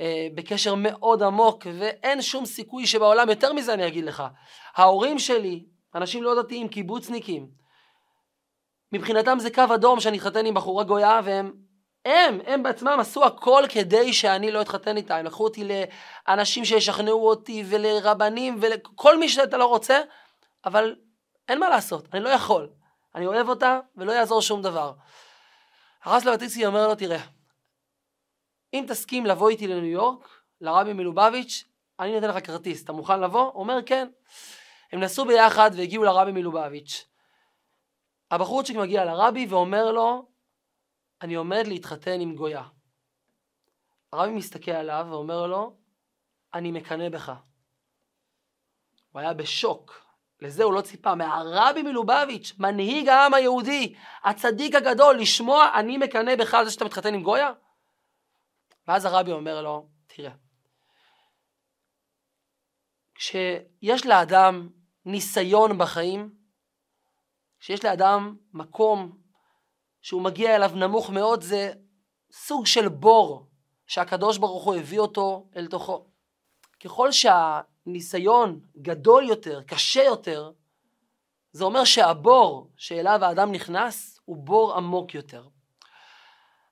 אה, 0.00 0.28
בקשר 0.34 0.74
מאוד 0.74 1.22
עמוק, 1.22 1.66
ואין 1.78 2.22
שום 2.22 2.46
סיכוי 2.46 2.86
שבעולם, 2.86 3.28
יותר 3.28 3.52
מזה 3.52 3.74
אני 3.74 3.86
אגיד 3.86 4.04
לך, 4.04 4.22
ההורים 4.76 5.18
שלי, 5.18 5.64
אנשים 5.94 6.22
לא 6.22 6.42
דתיים, 6.42 6.68
קיבוצניקים, 6.68 7.48
מבחינתם 8.92 9.38
זה 9.38 9.50
קו 9.50 9.64
אדום 9.74 10.00
שאני 10.00 10.16
אתחתן 10.18 10.46
עם 10.46 10.54
בחורה 10.54 10.84
גויה, 10.84 11.20
והם 11.24 11.52
הם, 12.06 12.40
הם 12.46 12.62
בעצמם 12.62 12.96
עשו 13.00 13.24
הכל 13.24 13.62
כדי 13.68 14.12
שאני 14.12 14.50
לא 14.50 14.60
אתחתן 14.60 14.96
איתה. 14.96 15.16
הם 15.16 15.26
לקחו 15.26 15.44
אותי 15.44 15.68
לאנשים 16.28 16.64
שישכנעו 16.64 17.28
אותי 17.28 17.64
ולרבנים 17.66 18.58
ולכל 18.60 19.18
מי 19.18 19.28
שאתה 19.28 19.56
לא 19.56 19.66
רוצה, 19.66 20.00
אבל 20.64 20.96
אין 21.48 21.60
מה 21.60 21.68
לעשות, 21.68 22.08
אני 22.14 22.20
לא 22.20 22.28
יכול. 22.28 22.68
אני 23.14 23.26
אוהב 23.26 23.48
אותה 23.48 23.80
ולא 23.96 24.12
יעזור 24.12 24.42
שום 24.42 24.62
דבר. 24.62 24.92
הרס 26.06 26.24
לבטיסקי 26.24 26.66
אומר 26.66 26.88
לו, 26.88 26.94
תראה, 26.94 27.26
אם 28.72 28.84
תסכים 28.88 29.26
לבוא 29.26 29.50
איתי 29.50 29.66
לניו 29.66 29.84
יורק, 29.84 30.28
לרבי 30.60 30.92
מלובביץ', 30.92 31.64
אני 32.00 32.14
נותן 32.14 32.28
לך 32.28 32.46
כרטיס, 32.46 32.84
אתה 32.84 32.92
מוכן 32.92 33.20
לבוא? 33.20 33.42
הוא 33.42 33.62
אומר, 33.62 33.78
כן. 33.86 34.08
הם 34.92 35.00
נסעו 35.00 35.26
ביחד 35.26 35.70
והגיעו 35.76 36.04
לרבי 36.04 36.32
מלובביץ'. 36.32 37.08
הבחורצ'יק 38.30 38.76
מגיע 38.76 39.04
לרבי 39.04 39.46
ואומר 39.46 39.92
לו, 39.92 40.28
אני 41.22 41.34
עומד 41.34 41.66
להתחתן 41.66 42.20
עם 42.20 42.34
גויה. 42.36 42.62
הרבי 44.12 44.32
מסתכל 44.32 44.70
עליו 44.70 45.06
ואומר 45.10 45.46
לו, 45.46 45.76
אני 46.54 46.72
מקנא 46.72 47.08
בך. 47.08 47.32
הוא 49.12 49.20
היה 49.20 49.34
בשוק. 49.34 50.05
לזה 50.40 50.64
הוא 50.64 50.72
לא 50.72 50.80
ציפה. 50.80 51.14
מהרבי 51.14 51.82
מלובביץ', 51.82 52.52
מנהיג 52.58 53.08
העם 53.08 53.34
היהודי, 53.34 53.94
הצדיק 54.24 54.74
הגדול, 54.74 55.16
לשמוע, 55.18 55.70
אני 55.74 55.98
מקנא 55.98 56.36
בך 56.36 56.54
על 56.54 56.64
זה 56.64 56.70
שאתה 56.70 56.84
מתחתן 56.84 57.14
עם 57.14 57.22
גויה? 57.22 57.52
ואז 58.88 59.04
הרבי 59.04 59.32
אומר 59.32 59.62
לו, 59.62 59.88
תראה, 60.06 60.32
כשיש 63.14 64.06
לאדם 64.06 64.68
ניסיון 65.04 65.78
בחיים, 65.78 66.34
כשיש 67.60 67.84
לאדם 67.84 68.36
מקום 68.52 69.18
שהוא 70.00 70.22
מגיע 70.22 70.56
אליו 70.56 70.70
נמוך 70.74 71.10
מאוד, 71.10 71.42
זה 71.42 71.72
סוג 72.32 72.66
של 72.66 72.88
בור 72.88 73.46
שהקדוש 73.86 74.38
ברוך 74.38 74.64
הוא 74.64 74.74
הביא 74.74 74.98
אותו 74.98 75.46
אל 75.56 75.66
תוכו. 75.66 76.06
ככל 76.84 77.12
שהניסיון 77.86 78.60
גדול 78.76 79.28
יותר, 79.28 79.62
קשה 79.62 80.02
יותר, 80.02 80.50
זה 81.52 81.64
אומר 81.64 81.84
שהבור 81.84 82.70
שאליו 82.76 83.24
האדם 83.24 83.52
נכנס 83.52 84.20
הוא 84.24 84.36
בור 84.36 84.74
עמוק 84.76 85.14
יותר. 85.14 85.46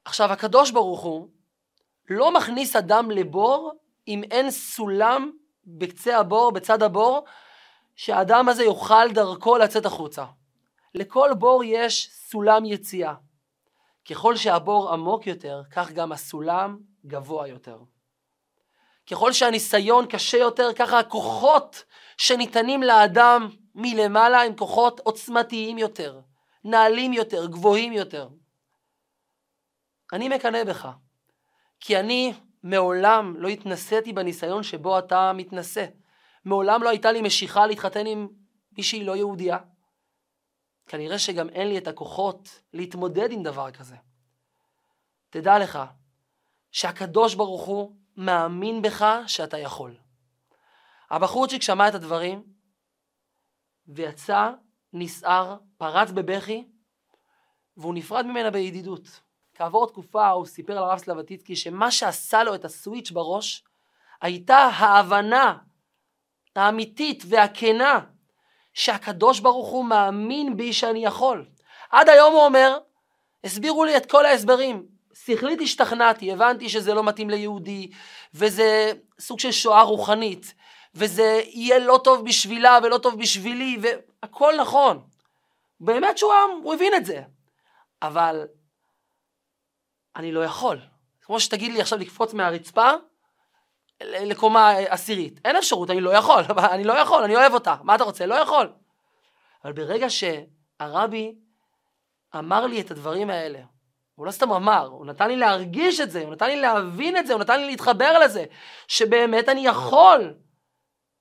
עכשיו 0.04 0.32
הקדוש 0.32 0.70
ברוך 0.70 1.00
הוא 1.00 1.28
לא 2.10 2.34
מכניס 2.34 2.76
אדם 2.76 3.10
לבור 3.10 3.72
אם 4.08 4.22
אין 4.30 4.50
סולם 4.50 5.30
בקצה 5.66 6.18
הבור, 6.18 6.52
בצד 6.52 6.82
הבור, 6.82 7.24
שהאדם 7.96 8.48
הזה 8.48 8.64
יוכל 8.64 9.12
דרכו 9.14 9.58
לצאת 9.58 9.86
החוצה. 9.86 10.24
לכל 10.94 11.30
בור 11.38 11.64
יש 11.64 12.10
סולם 12.12 12.64
יציאה. 12.64 13.14
ככל 14.10 14.36
שהבור 14.36 14.92
עמוק 14.92 15.26
יותר, 15.26 15.62
כך 15.70 15.92
גם 15.92 16.12
הסולם 16.12 16.78
גבוה 17.06 17.48
יותר. 17.48 17.78
ככל 19.10 19.32
שהניסיון 19.32 20.06
קשה 20.06 20.38
יותר, 20.38 20.72
ככה 20.76 20.98
הכוחות 20.98 21.84
שניתנים 22.16 22.82
לאדם 22.82 23.48
מלמעלה 23.74 24.42
הם 24.42 24.56
כוחות 24.56 25.00
עוצמתיים 25.00 25.78
יותר, 25.78 26.20
נעלים 26.64 27.12
יותר, 27.12 27.46
גבוהים 27.46 27.92
יותר. 27.92 28.28
אני 30.12 30.28
מקנא 30.28 30.64
בך, 30.64 30.88
כי 31.80 32.00
אני 32.00 32.32
מעולם 32.62 33.34
לא 33.36 33.48
התנסיתי 33.48 34.12
בניסיון 34.12 34.62
שבו 34.62 34.98
אתה 34.98 35.32
מתנשא. 35.32 35.86
מעולם 36.44 36.82
לא 36.82 36.88
הייתה 36.88 37.12
לי 37.12 37.22
משיכה 37.22 37.66
להתחתן 37.66 38.06
עם 38.06 38.28
מישהי 38.72 39.04
לא 39.04 39.16
יהודייה. 39.16 39.58
כנראה 40.86 41.18
שגם 41.18 41.48
אין 41.48 41.68
לי 41.68 41.78
את 41.78 41.88
הכוחות 41.88 42.60
להתמודד 42.72 43.32
עם 43.32 43.42
דבר 43.42 43.70
כזה. 43.70 43.96
תדע 45.30 45.58
לך 45.58 45.78
שהקדוש 46.70 47.34
ברוך 47.34 47.64
הוא 47.64 47.96
מאמין 48.16 48.82
בך 48.82 49.04
שאתה 49.26 49.58
יכול. 49.58 49.96
הבחורצ'יק 51.10 51.62
שמע 51.62 51.88
את 51.88 51.94
הדברים 51.94 52.42
ויצא, 53.86 54.50
נסער, 54.92 55.56
פרץ 55.76 56.10
בבכי 56.10 56.68
והוא 57.76 57.94
נפרד 57.94 58.26
ממנה 58.26 58.50
בידידות. 58.50 59.20
כעבור 59.54 59.86
תקופה 59.86 60.28
הוא 60.28 60.46
סיפר 60.46 60.74
לרב 60.74 60.98
סלבטיצקי 60.98 61.56
שמה 61.56 61.90
שעשה 61.90 62.42
לו 62.42 62.54
את 62.54 62.64
הסוויץ' 62.64 63.10
בראש 63.10 63.64
הייתה 64.20 64.56
ההבנה 64.56 65.58
האמיתית 66.56 67.22
והכנה 67.28 68.00
שהקדוש 68.72 69.40
ברוך 69.40 69.68
הוא 69.68 69.84
מאמין 69.84 70.56
בי 70.56 70.72
שאני 70.72 71.04
יכול. 71.04 71.46
עד 71.90 72.08
היום 72.08 72.32
הוא 72.32 72.44
אומר, 72.44 72.78
הסבירו 73.44 73.84
לי 73.84 73.96
את 73.96 74.10
כל 74.10 74.26
ההסברים, 74.26 74.86
שכלית 75.14 75.60
השתכנעתי, 75.60 76.32
הבנתי 76.32 76.68
שזה 76.68 76.94
לא 76.94 77.04
מתאים 77.04 77.30
ליהודי, 77.30 77.90
וזה 78.34 78.92
סוג 79.20 79.40
של 79.40 79.52
שואה 79.52 79.82
רוחנית, 79.82 80.54
וזה 80.94 81.40
יהיה 81.44 81.78
לא 81.78 82.00
טוב 82.04 82.24
בשבילה 82.24 82.78
ולא 82.82 82.98
טוב 82.98 83.18
בשבילי, 83.18 83.78
והכל 83.80 84.54
נכון. 84.60 85.02
באמת 85.80 86.18
שהוא 86.18 86.32
הוא 86.62 86.74
הבין 86.74 86.94
את 86.94 87.04
זה. 87.04 87.22
אבל 88.02 88.46
אני 90.16 90.32
לא 90.32 90.44
יכול. 90.44 90.80
כמו 91.22 91.40
שתגיד 91.40 91.72
לי 91.72 91.80
עכשיו 91.80 91.98
לקפוץ 91.98 92.34
מהרצפה 92.34 92.90
לקומה 94.00 94.70
עשירית. 94.70 95.40
אין 95.44 95.56
אפשרות, 95.56 95.90
אני 95.90 96.00
לא 96.00 96.10
יכול, 96.10 96.42
אני 96.74 96.84
לא 96.84 96.92
יכול, 96.92 97.22
אני 97.22 97.36
אוהב 97.36 97.54
אותה. 97.54 97.74
מה 97.82 97.94
אתה 97.94 98.04
רוצה? 98.04 98.26
לא 98.26 98.34
יכול. 98.34 98.72
אבל 99.64 99.72
ברגע 99.72 100.06
שהרבי 100.10 101.34
אמר 102.38 102.66
לי 102.66 102.80
את 102.80 102.90
הדברים 102.90 103.30
האלה, 103.30 103.58
הוא 104.14 104.26
לא 104.26 104.30
סתם 104.30 104.52
אמר, 104.52 104.86
הוא 104.86 105.06
נתן 105.06 105.28
לי 105.28 105.36
להרגיש 105.36 106.00
את 106.00 106.10
זה, 106.10 106.22
הוא 106.22 106.32
נתן 106.32 106.46
לי 106.46 106.60
להבין 106.60 107.16
את 107.16 107.26
זה, 107.26 107.32
הוא 107.32 107.40
נתן 107.40 107.60
לי 107.60 107.66
להתחבר 107.66 108.18
לזה, 108.18 108.44
שבאמת 108.88 109.48
אני 109.48 109.66
יכול 109.66 110.34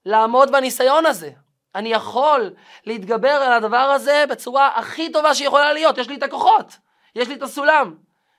לעמוד 0.06 0.52
בניסיון 0.52 1.06
הזה. 1.06 1.32
אני 1.76 1.90
יכול 1.90 2.54
להתגבר 2.86 3.30
על 3.30 3.54
הדבר 3.54 3.78
הזה 3.78 4.26
בצורה 4.30 4.68
הכי 4.76 5.12
טובה 5.12 5.36
שיכולה 5.36 5.74
להיות, 5.74 5.98
יש 5.98 6.08
לי 6.08 6.16
את 6.16 6.24
הכוחות, 6.24 6.78
יש 7.16 7.28
לי 7.28 7.36
את 7.36 7.42
הסולם. 7.42 7.98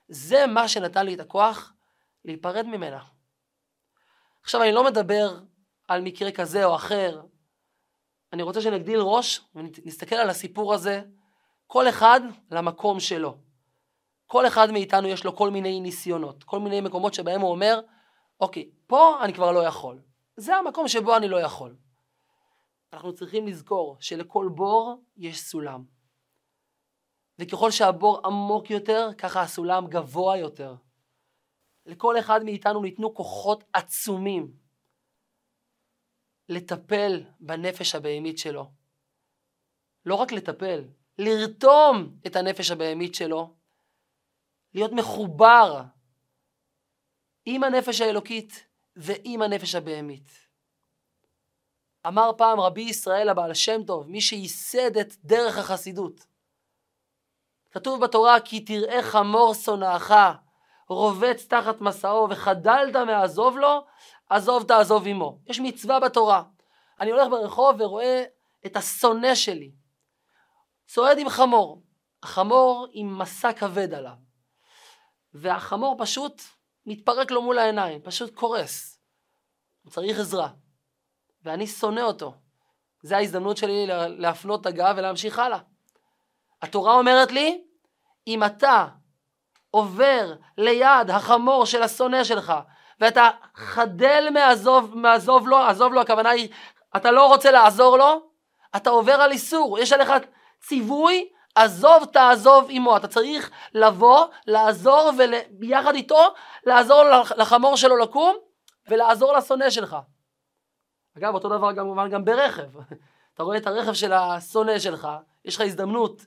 זה 0.08 0.46
מה 0.46 0.68
שנתן 0.68 1.06
לי 1.06 1.14
את 1.14 1.20
הכוח 1.20 1.72
להיפרד 2.24 2.66
ממנה. 2.66 2.98
עכשיו 4.42 4.62
אני 4.62 4.72
לא 4.72 4.84
מדבר 4.84 5.38
על 5.88 6.00
מקרה 6.00 6.32
כזה 6.32 6.64
או 6.64 6.74
אחר, 6.74 7.20
אני 8.32 8.42
רוצה 8.42 8.60
שנגדיל 8.60 9.00
ראש 9.00 9.40
ונסתכל 9.54 10.16
על 10.16 10.30
הסיפור 10.30 10.74
הזה, 10.74 11.02
כל 11.66 11.88
אחד 11.88 12.20
למקום 12.50 13.00
שלו. 13.00 13.36
כל 14.26 14.46
אחד 14.46 14.70
מאיתנו 14.70 15.08
יש 15.08 15.24
לו 15.24 15.36
כל 15.36 15.50
מיני 15.50 15.80
ניסיונות, 15.80 16.44
כל 16.44 16.60
מיני 16.60 16.80
מקומות 16.80 17.14
שבהם 17.14 17.40
הוא 17.40 17.50
אומר, 17.50 17.80
אוקיי, 18.40 18.70
פה 18.86 19.24
אני 19.24 19.34
כבר 19.34 19.52
לא 19.52 19.64
יכול. 19.66 20.02
זה 20.36 20.56
המקום 20.56 20.88
שבו 20.88 21.16
אני 21.16 21.28
לא 21.28 21.40
יכול. 21.40 21.76
אנחנו 22.92 23.14
צריכים 23.14 23.46
לזכור 23.46 23.96
שלכל 24.00 24.48
בור 24.54 25.02
יש 25.16 25.40
סולם. 25.40 25.84
וככל 27.38 27.70
שהבור 27.70 28.26
עמוק 28.26 28.70
יותר, 28.70 29.08
ככה 29.18 29.42
הסולם 29.42 29.86
גבוה 29.86 30.36
יותר. 30.36 30.74
לכל 31.86 32.18
אחד 32.18 32.44
מאיתנו 32.44 32.82
ניתנו 32.82 33.14
כוחות 33.14 33.64
עצומים 33.72 34.52
לטפל 36.48 37.24
בנפש 37.40 37.94
הבהמית 37.94 38.38
שלו. 38.38 38.70
לא 40.06 40.14
רק 40.14 40.32
לטפל, 40.32 40.84
לרתום 41.18 42.16
את 42.26 42.36
הנפש 42.36 42.70
הבהמית 42.70 43.14
שלו, 43.14 43.54
להיות 44.74 44.92
מחובר 44.92 45.82
עם 47.44 47.64
הנפש 47.64 48.00
האלוקית 48.00 48.66
ועם 48.96 49.42
הנפש 49.42 49.74
הבהמית. 49.74 50.44
אמר 52.06 52.30
פעם 52.36 52.60
רבי 52.60 52.80
ישראל 52.80 53.28
הבעל 53.28 53.54
שם 53.54 53.82
טוב, 53.82 54.10
מי 54.10 54.20
שייסד 54.20 54.96
את 54.96 55.14
דרך 55.24 55.58
החסידות. 55.58 56.26
כתוב 57.70 58.04
בתורה 58.04 58.40
כי 58.40 58.60
תראה 58.60 59.02
חמור 59.02 59.54
שונאך 59.54 60.14
רובץ 60.88 61.46
תחת 61.46 61.80
מסעו 61.80 62.30
וחדלת 62.30 62.96
מעזוב 62.96 63.58
לו, 63.58 63.84
עזוב 64.30 64.62
תעזוב 64.68 65.06
עמו. 65.06 65.38
יש 65.46 65.60
מצווה 65.60 66.00
בתורה. 66.00 66.42
אני 67.00 67.10
הולך 67.10 67.28
ברחוב 67.28 67.80
ורואה 67.80 68.24
את 68.66 68.76
השונא 68.76 69.34
שלי. 69.34 69.72
צועד 70.86 71.18
עם 71.18 71.28
חמור. 71.28 71.82
החמור 72.22 72.86
עם 72.92 73.18
מסע 73.18 73.52
כבד 73.52 73.94
עליו. 73.94 74.23
והחמור 75.34 75.96
פשוט 75.98 76.42
מתפרק 76.86 77.30
לו 77.30 77.42
מול 77.42 77.58
העיניים, 77.58 78.00
פשוט 78.02 78.34
קורס. 78.34 79.00
הוא 79.82 79.92
צריך 79.92 80.18
עזרה. 80.18 80.48
ואני 81.42 81.66
שונא 81.66 82.00
אותו. 82.00 82.34
זו 83.02 83.14
ההזדמנות 83.14 83.56
שלי 83.56 83.86
להפנות 84.08 84.60
את 84.60 84.66
הגב 84.66 84.94
ולהמשיך 84.96 85.38
הלאה. 85.38 85.58
התורה 86.62 86.94
אומרת 86.94 87.32
לי, 87.32 87.64
אם 88.26 88.44
אתה 88.44 88.86
עובר 89.70 90.34
ליד 90.58 91.10
החמור 91.10 91.66
של 91.66 91.82
השונא 91.82 92.24
שלך, 92.24 92.52
ואתה 93.00 93.30
חדל 93.54 94.28
מעזוב, 94.32 94.96
מעזוב 94.96 95.48
לו, 95.48 95.58
עזוב 95.58 95.92
לו, 95.92 96.00
הכוונה 96.00 96.30
היא, 96.30 96.48
אתה 96.96 97.10
לא 97.10 97.26
רוצה 97.26 97.50
לעזור 97.50 97.98
לו, 97.98 98.30
אתה 98.76 98.90
עובר 98.90 99.12
על 99.12 99.30
איסור, 99.30 99.78
יש 99.78 99.92
עליך 99.92 100.12
ציווי, 100.60 101.28
עזוב 101.54 102.04
תעזוב 102.12 102.66
עמו, 102.70 102.96
אתה 102.96 103.08
צריך 103.08 103.50
לבוא, 103.74 104.26
לעזור 104.46 105.10
וביחד 105.18 105.94
איתו, 105.94 106.34
לעזור 106.66 107.02
לחמור 107.36 107.76
שלו 107.76 107.96
לקום, 107.96 108.36
ולעזור 108.88 109.32
לשונא 109.32 109.70
שלך. 109.70 109.96
אגב, 111.18 111.34
אותו 111.34 111.48
דבר 111.48 111.74
כמובן 111.74 112.10
גם 112.10 112.24
ברכב. 112.24 112.70
אתה 113.34 113.42
רואה 113.42 113.56
את 113.56 113.66
הרכב 113.66 113.92
של 113.92 114.12
השונא 114.12 114.78
שלך, 114.78 115.08
יש 115.44 115.56
לך 115.56 115.60
הזדמנות 115.60 116.26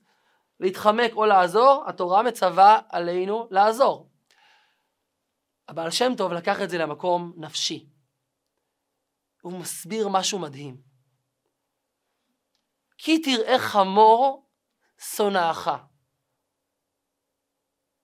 להתחמק 0.60 1.12
או 1.16 1.26
לעזור, 1.26 1.84
התורה 1.88 2.24
מצווה 2.24 2.80
עלינו 2.90 3.48
לעזור. 3.52 4.10
הבעל 5.68 5.92
שם 5.92 6.16
טוב 6.18 6.34
לקח 6.34 6.62
את 6.62 6.70
זה 6.70 6.78
למקום 6.78 7.34
נפשי. 7.38 7.90
הוא 9.42 9.54
מסביר 9.54 10.08
משהו 10.08 10.40
מדהים. 10.40 10.78
כי 12.98 13.22
תראה 13.22 13.60
חמור 13.60 14.47
שונאך. 15.00 15.70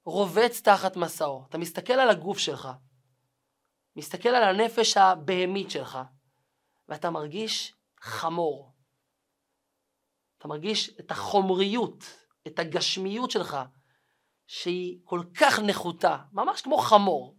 רובץ 0.06 0.62
תחת 0.62 0.96
מסעו. 0.96 1.46
אתה 1.50 1.58
מסתכל 1.58 1.94
על 1.94 2.10
הגוף 2.10 2.38
שלך, 2.38 2.70
מסתכל 3.96 4.30
על 4.30 4.44
הנפש 4.44 4.98
הבהמית 4.98 5.72
שלך, 5.72 6.00
ואתה 6.90 7.10
מרגיש 7.10 7.76
חמור. 8.02 8.74
אתה 10.38 10.48
מרגיש 10.48 11.00
את 11.00 11.12
החומריות, 11.12 12.04
את 12.48 12.60
הגשמיות 12.60 13.32
שלך, 13.32 13.58
שהיא 14.48 15.00
כל 15.04 15.24
כך 15.40 15.60
נחותה, 15.60 16.18
ממש 16.32 16.62
כמו 16.62 16.78
חמור. 16.78 17.36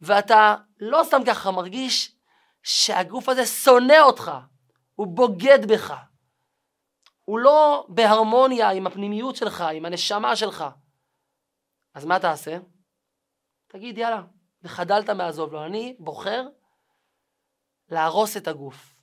ואתה 0.00 0.56
לא 0.80 1.02
סתם 1.04 1.20
ככה 1.26 1.50
מרגיש 1.50 2.16
שהגוף 2.62 3.28
הזה 3.28 3.46
שונא 3.46 4.00
אותך, 4.02 4.32
הוא 4.94 5.06
בוגד 5.06 5.72
בך. 5.72 6.07
הוא 7.28 7.38
לא 7.38 7.86
בהרמוניה 7.88 8.70
עם 8.70 8.86
הפנימיות 8.86 9.36
שלך, 9.36 9.60
עם 9.60 9.84
הנשמה 9.84 10.36
שלך. 10.36 10.64
אז 11.94 12.04
מה 12.04 12.18
תעשה? 12.18 12.58
תגיד 13.66 13.98
יאללה, 13.98 14.22
וחדלת 14.62 15.10
מעזוב 15.10 15.52
לו. 15.52 15.64
אני 15.64 15.96
בוחר 15.98 16.46
להרוס 17.90 18.36
את 18.36 18.48
הגוף. 18.48 18.94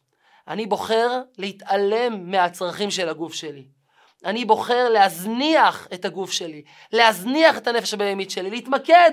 אני 0.48 0.66
בוחר 0.66 1.22
להתעלם 1.38 2.32
מהצרכים 2.32 2.92
של 2.92 3.10
הגוף 3.10 3.34
שלי. 3.34 3.68
אני 4.26 4.46
בוחר 4.46 4.90
להזניח 4.90 5.88
את 5.94 6.06
הגוף 6.06 6.32
שלי, 6.32 6.64
להזניח 6.92 7.58
את 7.58 7.68
הנפש 7.68 7.94
הבהמית 7.94 8.32
שלי, 8.32 8.50
להתמקד 8.50 9.12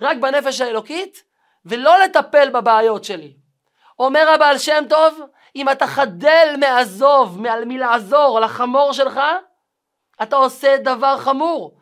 רק 0.00 0.16
בנפש 0.16 0.60
האלוקית 0.60 1.22
ולא 1.64 2.04
לטפל 2.04 2.50
בבעיות 2.50 3.04
שלי. 3.04 3.36
אומר 3.98 4.28
הבעל 4.34 4.58
שם 4.58 4.84
טוב, 4.88 5.20
אם 5.56 5.68
אתה 5.68 5.86
חדל 5.86 6.54
מעזוב, 6.60 7.40
מלעזור 7.40 8.40
לחמור 8.40 8.92
שלך, 8.92 9.20
אתה 10.22 10.36
עושה 10.36 10.76
דבר 10.76 11.18
חמור. 11.18 11.78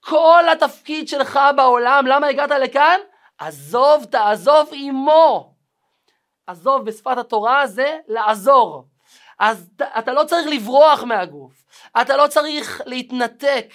כל 0.00 0.44
התפקיד 0.52 1.08
שלך 1.08 1.40
בעולם, 1.56 2.06
למה 2.06 2.26
הגעת 2.26 2.50
לכאן? 2.50 3.00
עזוב, 3.38 4.04
תעזוב 4.04 4.68
עמו. 4.72 5.54
עזוב 6.46 6.84
בשפת 6.84 7.18
התורה 7.18 7.66
זה 7.66 7.98
לעזור. 8.08 8.84
אז 9.38 9.68
אתה 9.98 10.12
לא 10.12 10.24
צריך 10.24 10.46
לברוח 10.50 11.02
מהגוף, 11.02 11.64
אתה 12.00 12.16
לא 12.16 12.26
צריך 12.26 12.82
להתנתק 12.86 13.72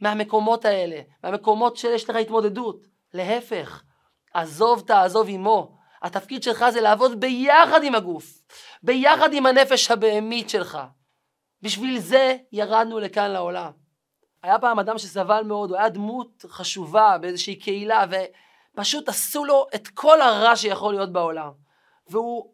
מהמקומות 0.00 0.64
האלה, 0.64 1.00
מהמקומות 1.24 1.76
שיש 1.76 2.10
לך 2.10 2.16
התמודדות. 2.16 2.86
להפך, 3.14 3.82
עזוב 4.34 4.80
תעזוב 4.86 5.26
עמו. 5.30 5.79
התפקיד 6.02 6.42
שלך 6.42 6.64
זה 6.70 6.80
לעבוד 6.80 7.20
ביחד 7.20 7.82
עם 7.82 7.94
הגוף, 7.94 8.42
ביחד 8.82 9.32
עם 9.32 9.46
הנפש 9.46 9.90
הבהמית 9.90 10.50
שלך. 10.50 10.78
בשביל 11.62 11.98
זה 11.98 12.36
ירדנו 12.52 12.98
לכאן 12.98 13.30
לעולם. 13.30 13.70
היה 14.42 14.58
פעם 14.58 14.78
אדם 14.78 14.98
שסבל 14.98 15.42
מאוד, 15.44 15.70
הוא 15.70 15.78
היה 15.78 15.88
דמות 15.88 16.44
חשובה 16.48 17.18
באיזושהי 17.20 17.56
קהילה, 17.56 18.04
ופשוט 18.74 19.08
עשו 19.08 19.44
לו 19.44 19.66
את 19.74 19.88
כל 19.88 20.20
הרע 20.20 20.56
שיכול 20.56 20.94
להיות 20.94 21.12
בעולם. 21.12 21.50
והוא 22.06 22.52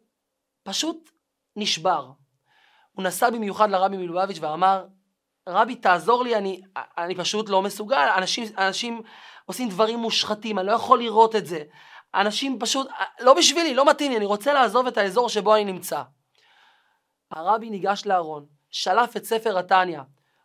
פשוט 0.63 1.09
נשבר. 1.55 2.11
הוא 2.91 3.03
נסע 3.03 3.29
במיוחד 3.29 3.69
לרבי 3.69 3.97
מלובביץ' 3.97 4.37
ואמר, 4.41 4.85
רבי 5.49 5.75
תעזור 5.75 6.23
לי, 6.23 6.35
אני, 6.35 6.61
אני 6.97 7.15
פשוט 7.15 7.49
לא 7.49 7.61
מסוגל, 7.61 8.07
אנשים, 8.17 8.45
אנשים 8.57 9.01
עושים 9.45 9.69
דברים 9.69 9.99
מושחתים, 9.99 10.59
אני 10.59 10.67
לא 10.67 10.71
יכול 10.71 10.99
לראות 10.99 11.35
את 11.35 11.45
זה. 11.45 11.63
אנשים 12.15 12.59
פשוט, 12.59 12.87
לא 13.19 13.33
בשבילי, 13.33 13.73
לא 13.73 13.89
מתאים 13.89 14.11
לי, 14.11 14.17
אני 14.17 14.25
רוצה 14.25 14.53
לעזוב 14.53 14.87
את 14.87 14.97
האזור 14.97 15.29
שבו 15.29 15.55
אני 15.55 15.65
נמצא. 15.65 16.01
הרבי 17.31 17.69
ניגש 17.69 18.05
לארון, 18.05 18.45
שלף 18.71 19.17
את 19.17 19.25
ספר 19.25 19.57
התניא, 19.57 19.99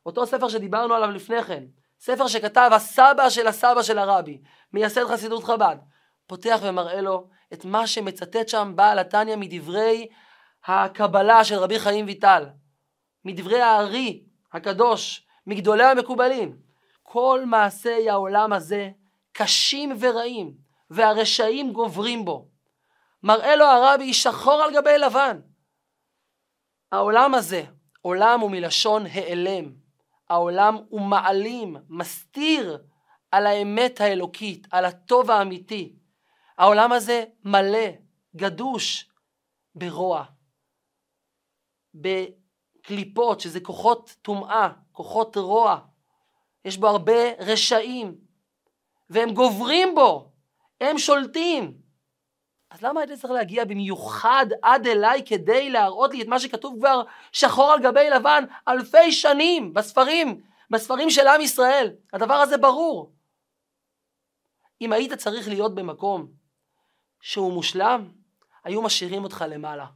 אותו 0.06 0.26
ספר 0.26 0.48
שדיברנו 0.48 0.94
עליו 0.94 1.10
לפני 1.10 1.42
כן, 1.42 1.64
ספר 2.00 2.26
שכתב 2.26 2.70
הסבא 2.72 3.30
של 3.30 3.46
הסבא 3.46 3.82
של 3.82 3.98
הרבי, 3.98 4.40
מייסד 4.72 5.04
חסידות 5.04 5.44
חב"ד, 5.44 5.76
פותח 6.26 6.58
ומראה 6.62 7.00
לו 7.00 7.28
את 7.52 7.64
מה 7.64 7.86
שמצטט 7.86 8.48
שם 8.48 8.72
בעל 8.76 8.98
התניא 8.98 9.36
מדברי 9.36 10.08
הקבלה 10.66 11.44
של 11.44 11.54
רבי 11.54 11.78
חיים 11.78 12.06
ויטל, 12.06 12.46
מדברי 13.24 13.60
הארי 13.60 14.22
הקדוש, 14.52 15.26
מגדולי 15.46 15.84
המקובלים. 15.84 16.56
כל 17.02 17.42
מעשי 17.46 18.10
העולם 18.10 18.52
הזה 18.52 18.90
קשים 19.32 19.96
ורעים, 20.00 20.54
והרשעים 20.92 21.72
גוברים 21.72 22.24
בו. 22.24 22.48
מראה 23.22 23.56
לו 23.56 23.64
הרבי 23.64 24.14
שחור 24.14 24.62
על 24.62 24.74
גבי 24.74 24.98
לבן. 24.98 25.40
העולם 26.92 27.34
הזה, 27.34 27.64
עולם 28.00 28.40
הוא 28.40 28.50
מלשון 28.50 29.06
העלם. 29.06 29.72
העולם 30.28 30.76
הוא 30.88 31.00
מעלים, 31.00 31.76
מסתיר 31.88 32.82
על 33.30 33.46
האמת 33.46 34.00
האלוקית, 34.00 34.66
על 34.70 34.84
הטוב 34.84 35.30
האמיתי. 35.30 35.96
העולם 36.58 36.92
הזה 36.92 37.24
מלא, 37.44 37.88
גדוש, 38.36 39.10
ברוע, 39.74 40.24
בקליפות, 41.94 43.40
שזה 43.40 43.60
כוחות 43.60 44.16
טומאה, 44.22 44.68
כוחות 44.92 45.36
רוע. 45.36 45.78
יש 46.64 46.76
בו 46.76 46.88
הרבה 46.88 47.32
רשעים, 47.38 48.14
והם 49.10 49.34
גוברים 49.34 49.94
בו, 49.94 50.31
הם 50.82 50.98
שולטים. 50.98 51.74
אז 52.70 52.82
למה 52.82 53.00
הייתי 53.00 53.16
צריך 53.16 53.32
להגיע 53.32 53.64
במיוחד 53.64 54.46
עד 54.62 54.86
אליי 54.86 55.22
כדי 55.26 55.70
להראות 55.70 56.10
לי 56.10 56.22
את 56.22 56.26
מה 56.26 56.40
שכתוב 56.40 56.76
כבר 56.78 57.02
שחור 57.32 57.72
על 57.72 57.82
גבי 57.82 58.10
לבן 58.10 58.44
אלפי 58.68 59.12
שנים 59.12 59.74
בספרים, 59.74 60.40
בספרים 60.70 61.10
של 61.10 61.26
עם 61.26 61.40
ישראל? 61.40 61.94
הדבר 62.12 62.34
הזה 62.34 62.58
ברור. 62.58 63.12
אם 64.80 64.92
היית 64.92 65.12
צריך 65.12 65.48
להיות 65.48 65.74
במקום 65.74 66.26
שהוא 67.20 67.52
מושלם, 67.52 68.08
היו 68.64 68.82
משאירים 68.82 69.24
אותך 69.24 69.44
למעלה. 69.48 69.86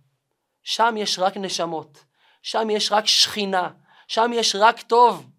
שם 0.63 0.95
יש 0.97 1.19
רק 1.19 1.37
נשמות, 1.37 2.05
שם 2.43 2.71
יש 2.71 2.93
רק 2.93 3.07
שכינה, 3.07 3.71
שם 4.09 4.31
יש 4.35 4.57
רק 4.59 4.83
טוב. 4.83 5.31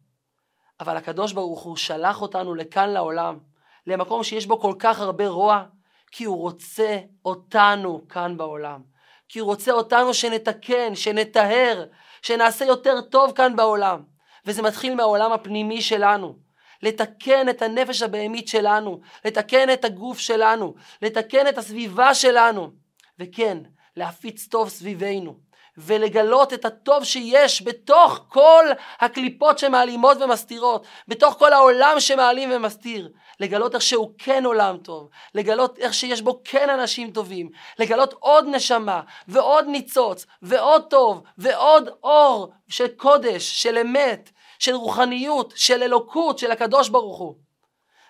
אבל 0.80 0.98
הקדוש 0.98 1.34
ברוך 1.34 1.62
הוא 1.62 1.76
שלח 1.76 2.22
אותנו 2.22 2.56
לכאן 2.56 2.90
לעולם, 2.90 3.40
למקום 3.88 4.24
שיש 4.24 4.46
בו 4.46 4.60
כל 4.60 4.74
כך 4.80 5.00
הרבה 5.00 5.28
רוע, 5.28 5.64
כי 6.12 6.24
הוא 6.24 6.38
רוצה 6.38 7.00
אותנו 7.26 8.08
כאן 8.10 8.38
בעולם. 8.38 8.82
כי 9.30 9.40
הוא 9.40 9.48
רוצה 9.48 9.72
אותנו 9.72 10.14
שנתקן, 10.14 10.96
שנטהר, 10.96 11.86
שנעשה 12.22 12.66
יותר 12.66 13.02
טוב 13.02 13.32
כאן 13.32 13.56
בעולם. 13.56 14.04
וזה 14.46 14.62
מתחיל 14.62 14.96
מהעולם 14.96 15.32
הפנימי 15.32 15.82
שלנו. 15.82 16.36
לתקן 16.84 17.50
את 17.50 17.62
הנפש 17.62 18.02
הבהמית 18.02 18.48
שלנו, 18.48 19.00
לתקן 19.26 19.74
את 19.74 19.86
הגוף 19.86 20.20
שלנו, 20.20 20.76
לתקן 21.02 21.48
את 21.48 21.58
הסביבה 21.58 22.14
שלנו, 22.14 22.72
וכן, 23.20 23.58
להפיץ 23.96 24.48
טוב 24.48 24.70
סביבנו, 24.70 25.40
ולגלות 25.78 26.54
את 26.54 26.66
הטוב 26.66 27.04
שיש 27.04 27.62
בתוך 27.62 28.26
כל 28.28 28.66
הקליפות 29.00 29.60
שמעלימות 29.60 30.18
ומסתירות, 30.22 30.86
בתוך 31.08 31.34
כל 31.40 31.54
העולם 31.54 32.00
שמעלים 32.00 32.50
ומסתיר, 32.54 33.10
לגלות 33.40 33.76
איך 33.76 33.82
שהוא 33.82 34.12
כן 34.18 34.46
עולם 34.46 34.78
טוב, 34.78 35.10
לגלות 35.36 35.78
איך 35.78 35.94
שיש 35.94 36.22
בו 36.22 36.42
כן 36.44 36.70
אנשים 36.70 37.12
טובים, 37.12 37.50
לגלות 37.80 38.14
עוד 38.14 38.46
נשמה 38.48 39.02
ועוד 39.28 39.66
ניצוץ 39.68 40.26
ועוד 40.42 40.84
טוב 40.90 41.24
ועוד 41.38 41.90
אור 42.04 42.52
של 42.68 42.88
קודש, 42.88 43.64
של 43.64 43.78
אמת, 43.78 44.32
של 44.60 44.76
רוחניות, 44.76 45.54
של 45.56 45.84
אלוקות, 45.84 46.40
של 46.40 46.52
הקדוש 46.52 46.90
ברוך 46.90 47.18
הוא. 47.18 47.36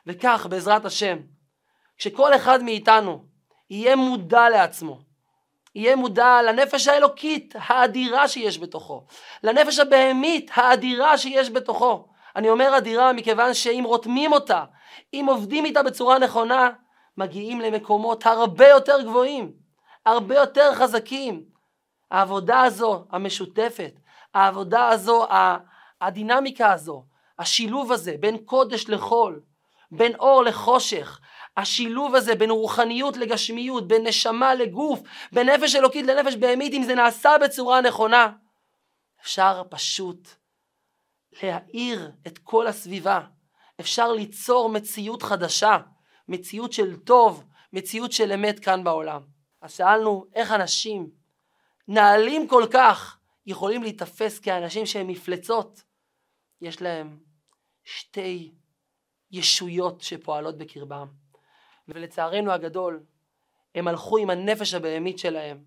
וכך 0.08 0.48
בעזרת 0.50 0.86
השם, 0.86 1.18
כשכל 1.98 2.36
אחד 2.36 2.64
מאיתנו 2.64 3.24
יהיה 3.70 3.96
מודע 3.96 4.50
לעצמו, 4.50 5.07
יהיה 5.78 5.96
מודע 5.96 6.42
לנפש 6.42 6.88
האלוקית 6.88 7.56
האדירה 7.60 8.28
שיש 8.28 8.60
בתוכו, 8.60 9.04
לנפש 9.44 9.80
הבהמית 9.80 10.52
האדירה 10.54 11.18
שיש 11.18 11.50
בתוכו. 11.50 12.08
אני 12.36 12.50
אומר 12.50 12.78
אדירה 12.78 13.14
מכיוון 13.14 13.54
שאם 13.54 13.84
רותמים 13.86 14.34
אותה, 14.34 14.64
אם 15.14 15.26
עובדים 15.30 15.66
איתה 15.66 15.84
בצורה 15.84 16.20
נכונה, 16.20 16.70
מגיעים 17.18 17.62
למקומות 17.62 18.26
הרבה 18.26 18.68
יותר 18.68 19.02
גבוהים, 19.02 19.52
הרבה 20.06 20.36
יותר 20.36 20.74
חזקים. 20.74 21.44
העבודה 22.12 22.62
הזו 22.62 23.06
המשותפת, 23.12 23.94
העבודה 24.34 24.88
הזו 24.90 25.28
הדינמיקה 26.02 26.72
הזו, 26.72 27.04
השילוב 27.40 27.92
הזה 27.92 28.16
בין 28.20 28.38
קודש 28.38 28.90
לחול, 28.90 29.42
בין 29.92 30.16
אור 30.16 30.44
לחושך, 30.44 31.20
השילוב 31.58 32.16
הזה 32.16 32.36
בין 32.36 32.52
רוחניות 32.52 33.18
לגשמיות, 33.18 33.88
בין 33.88 34.08
נשמה 34.08 34.56
לגוף, 34.56 35.00
בין 35.32 35.50
נפש 35.50 35.76
אלוקית 35.76 36.06
לנפש 36.06 36.36
בהמית, 36.36 36.74
אם 36.74 36.84
זה 36.84 36.96
נעשה 36.96 37.32
בצורה 37.44 37.82
נכונה, 37.82 38.32
אפשר 39.22 39.64
פשוט 39.70 40.30
להאיר 41.44 42.12
את 42.28 42.38
כל 42.38 42.68
הסביבה. 42.68 43.22
אפשר 43.80 44.12
ליצור 44.12 44.70
מציאות 44.70 45.24
חדשה, 45.24 45.78
מציאות 46.28 46.74
של 46.74 46.96
טוב, 46.96 47.44
מציאות 47.74 48.12
של 48.12 48.32
אמת 48.32 48.60
כאן 48.60 48.84
בעולם. 48.84 49.22
אז 49.62 49.74
שאלנו 49.74 50.26
איך 50.34 50.52
אנשים 50.52 51.10
נעלים 51.88 52.48
כל 52.48 52.66
כך 52.74 53.18
יכולים 53.46 53.84
להיתפס 53.84 54.40
כאנשים 54.40 54.86
שהם 54.86 55.08
מפלצות, 55.08 55.84
יש 56.62 56.82
להם 56.82 57.20
שתי 57.84 58.52
ישויות 59.32 60.02
שפועלות 60.02 60.58
בקרבם. 60.58 61.08
ולצערנו 61.88 62.52
הגדול, 62.52 63.04
הם 63.76 63.88
הלכו 63.88 64.18
עם 64.18 64.30
הנפש 64.30 64.74
הבהמית 64.74 65.20
שלהם, 65.20 65.64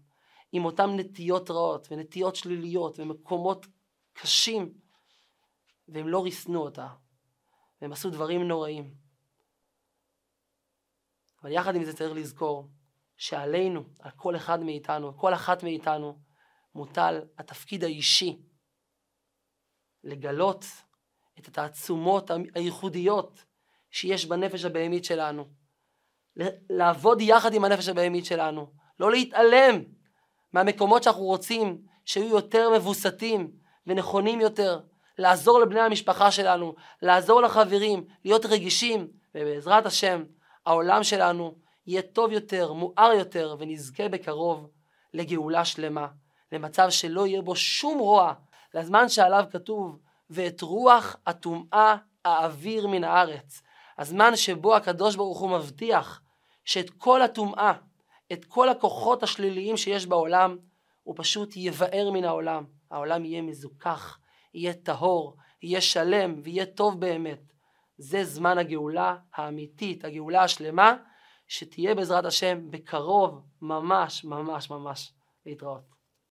עם 0.53 0.65
אותן 0.65 0.91
נטיות 0.97 1.51
רעות 1.51 1.89
ונטיות 1.91 2.37
שליליות 2.37 2.99
ומקומות 2.99 3.67
קשים, 4.13 4.75
והם 5.89 6.09
לא 6.09 6.25
ריסנו 6.25 6.61
אותה, 6.61 6.89
והם 7.81 7.93
עשו 7.93 8.11
דברים 8.11 8.49
נוראים. 8.49 8.95
אבל 11.43 11.53
יחד 11.53 11.77
עם 11.77 11.85
זה 11.85 11.97
צריך 11.97 12.13
לזכור 12.13 12.69
שעלינו, 13.17 13.85
על 13.99 14.11
כל 14.11 14.37
אחד 14.37 14.63
מאיתנו, 14.63 15.19
כל 15.19 15.35
אחת 15.35 15.63
מאיתנו, 15.63 16.19
מוטל 16.75 17.21
התפקיד 17.39 17.85
האישי 17.85 18.43
לגלות 20.05 20.65
את 21.39 21.49
התעצומות 21.49 22.31
הייחודיות 22.55 23.45
שיש 23.91 24.27
בנפש 24.27 24.65
הבהמית 24.65 25.05
שלנו. 25.05 25.60
לעבוד 26.71 27.21
יחד 27.21 27.55
עם 27.55 27.64
הנפש 27.64 27.88
הבהמית 27.88 28.25
שלנו. 28.25 28.66
לא 29.01 29.11
להתעלם 29.11 29.83
מהמקומות 30.53 31.03
שאנחנו 31.03 31.23
רוצים 31.23 31.79
שיהיו 32.05 32.29
יותר 32.29 32.71
מבוסתים 32.71 33.51
ונכונים 33.87 34.40
יותר. 34.40 34.81
לעזור 35.19 35.61
לבני 35.61 35.81
המשפחה 35.81 36.31
שלנו, 36.31 36.75
לעזור 37.03 37.43
לחברים, 37.43 38.05
להיות 38.25 38.47
רגישים, 38.47 39.09
ובעזרת 39.35 39.87
השם 39.87 40.25
העולם 40.66 41.03
שלנו 41.03 41.55
יהיה 41.87 42.03
טוב 42.03 42.33
יותר, 42.33 42.73
מואר 42.73 43.12
יותר, 43.19 43.57
ונזכה 43.59 44.09
בקרוב 44.09 44.71
לגאולה 45.14 45.64
שלמה, 45.64 46.07
למצב 46.53 46.90
שלא 46.90 47.27
יהיה 47.27 47.43
בו 47.43 47.57
שום 47.57 47.99
רוע 47.99 48.33
לזמן 48.75 49.09
שעליו 49.09 49.45
כתוב, 49.53 49.99
ואת 50.31 50.62
רוח 50.62 51.16
הטומאה 51.27 51.97
האוויר 52.25 52.87
מן 52.87 53.05
הארץ. 53.05 53.62
הזמן 54.01 54.37
שבו 54.37 54.77
הקדוש 54.77 55.17
ברוך 55.17 55.41
הוא 55.41 55.51
מבטיח 55.51 56.23
שאת 56.65 56.91
כל 56.91 57.23
הטומאה, 57.23 57.73
את 58.33 58.45
כל 58.45 58.69
הכוחות 58.69 59.23
השליליים 59.23 59.77
שיש 59.77 60.07
בעולם, 60.07 60.57
הוא 61.03 61.15
פשוט 61.19 61.53
יבער 61.57 62.11
מן 62.13 62.25
העולם. 62.25 62.65
העולם 62.91 63.25
יהיה 63.25 63.43
מזוכח, 63.43 64.19
יהיה 64.55 64.75
טהור, 64.75 65.37
יהיה 65.63 65.81
שלם 65.81 66.41
ויהיה 66.43 66.67
טוב 66.67 67.01
באמת. 67.01 67.53
זה 67.99 68.25
זמן 68.25 68.59
הגאולה 68.59 69.17
האמיתית, 69.35 70.05
הגאולה 70.05 70.43
השלמה, 70.43 70.97
שתהיה 71.47 71.95
בעזרת 71.95 72.25
השם 72.25 72.71
בקרוב, 72.71 73.43
ממש 73.63 74.25
ממש 74.25 74.71
ממש 74.71 75.13
להתראות. 75.47 76.00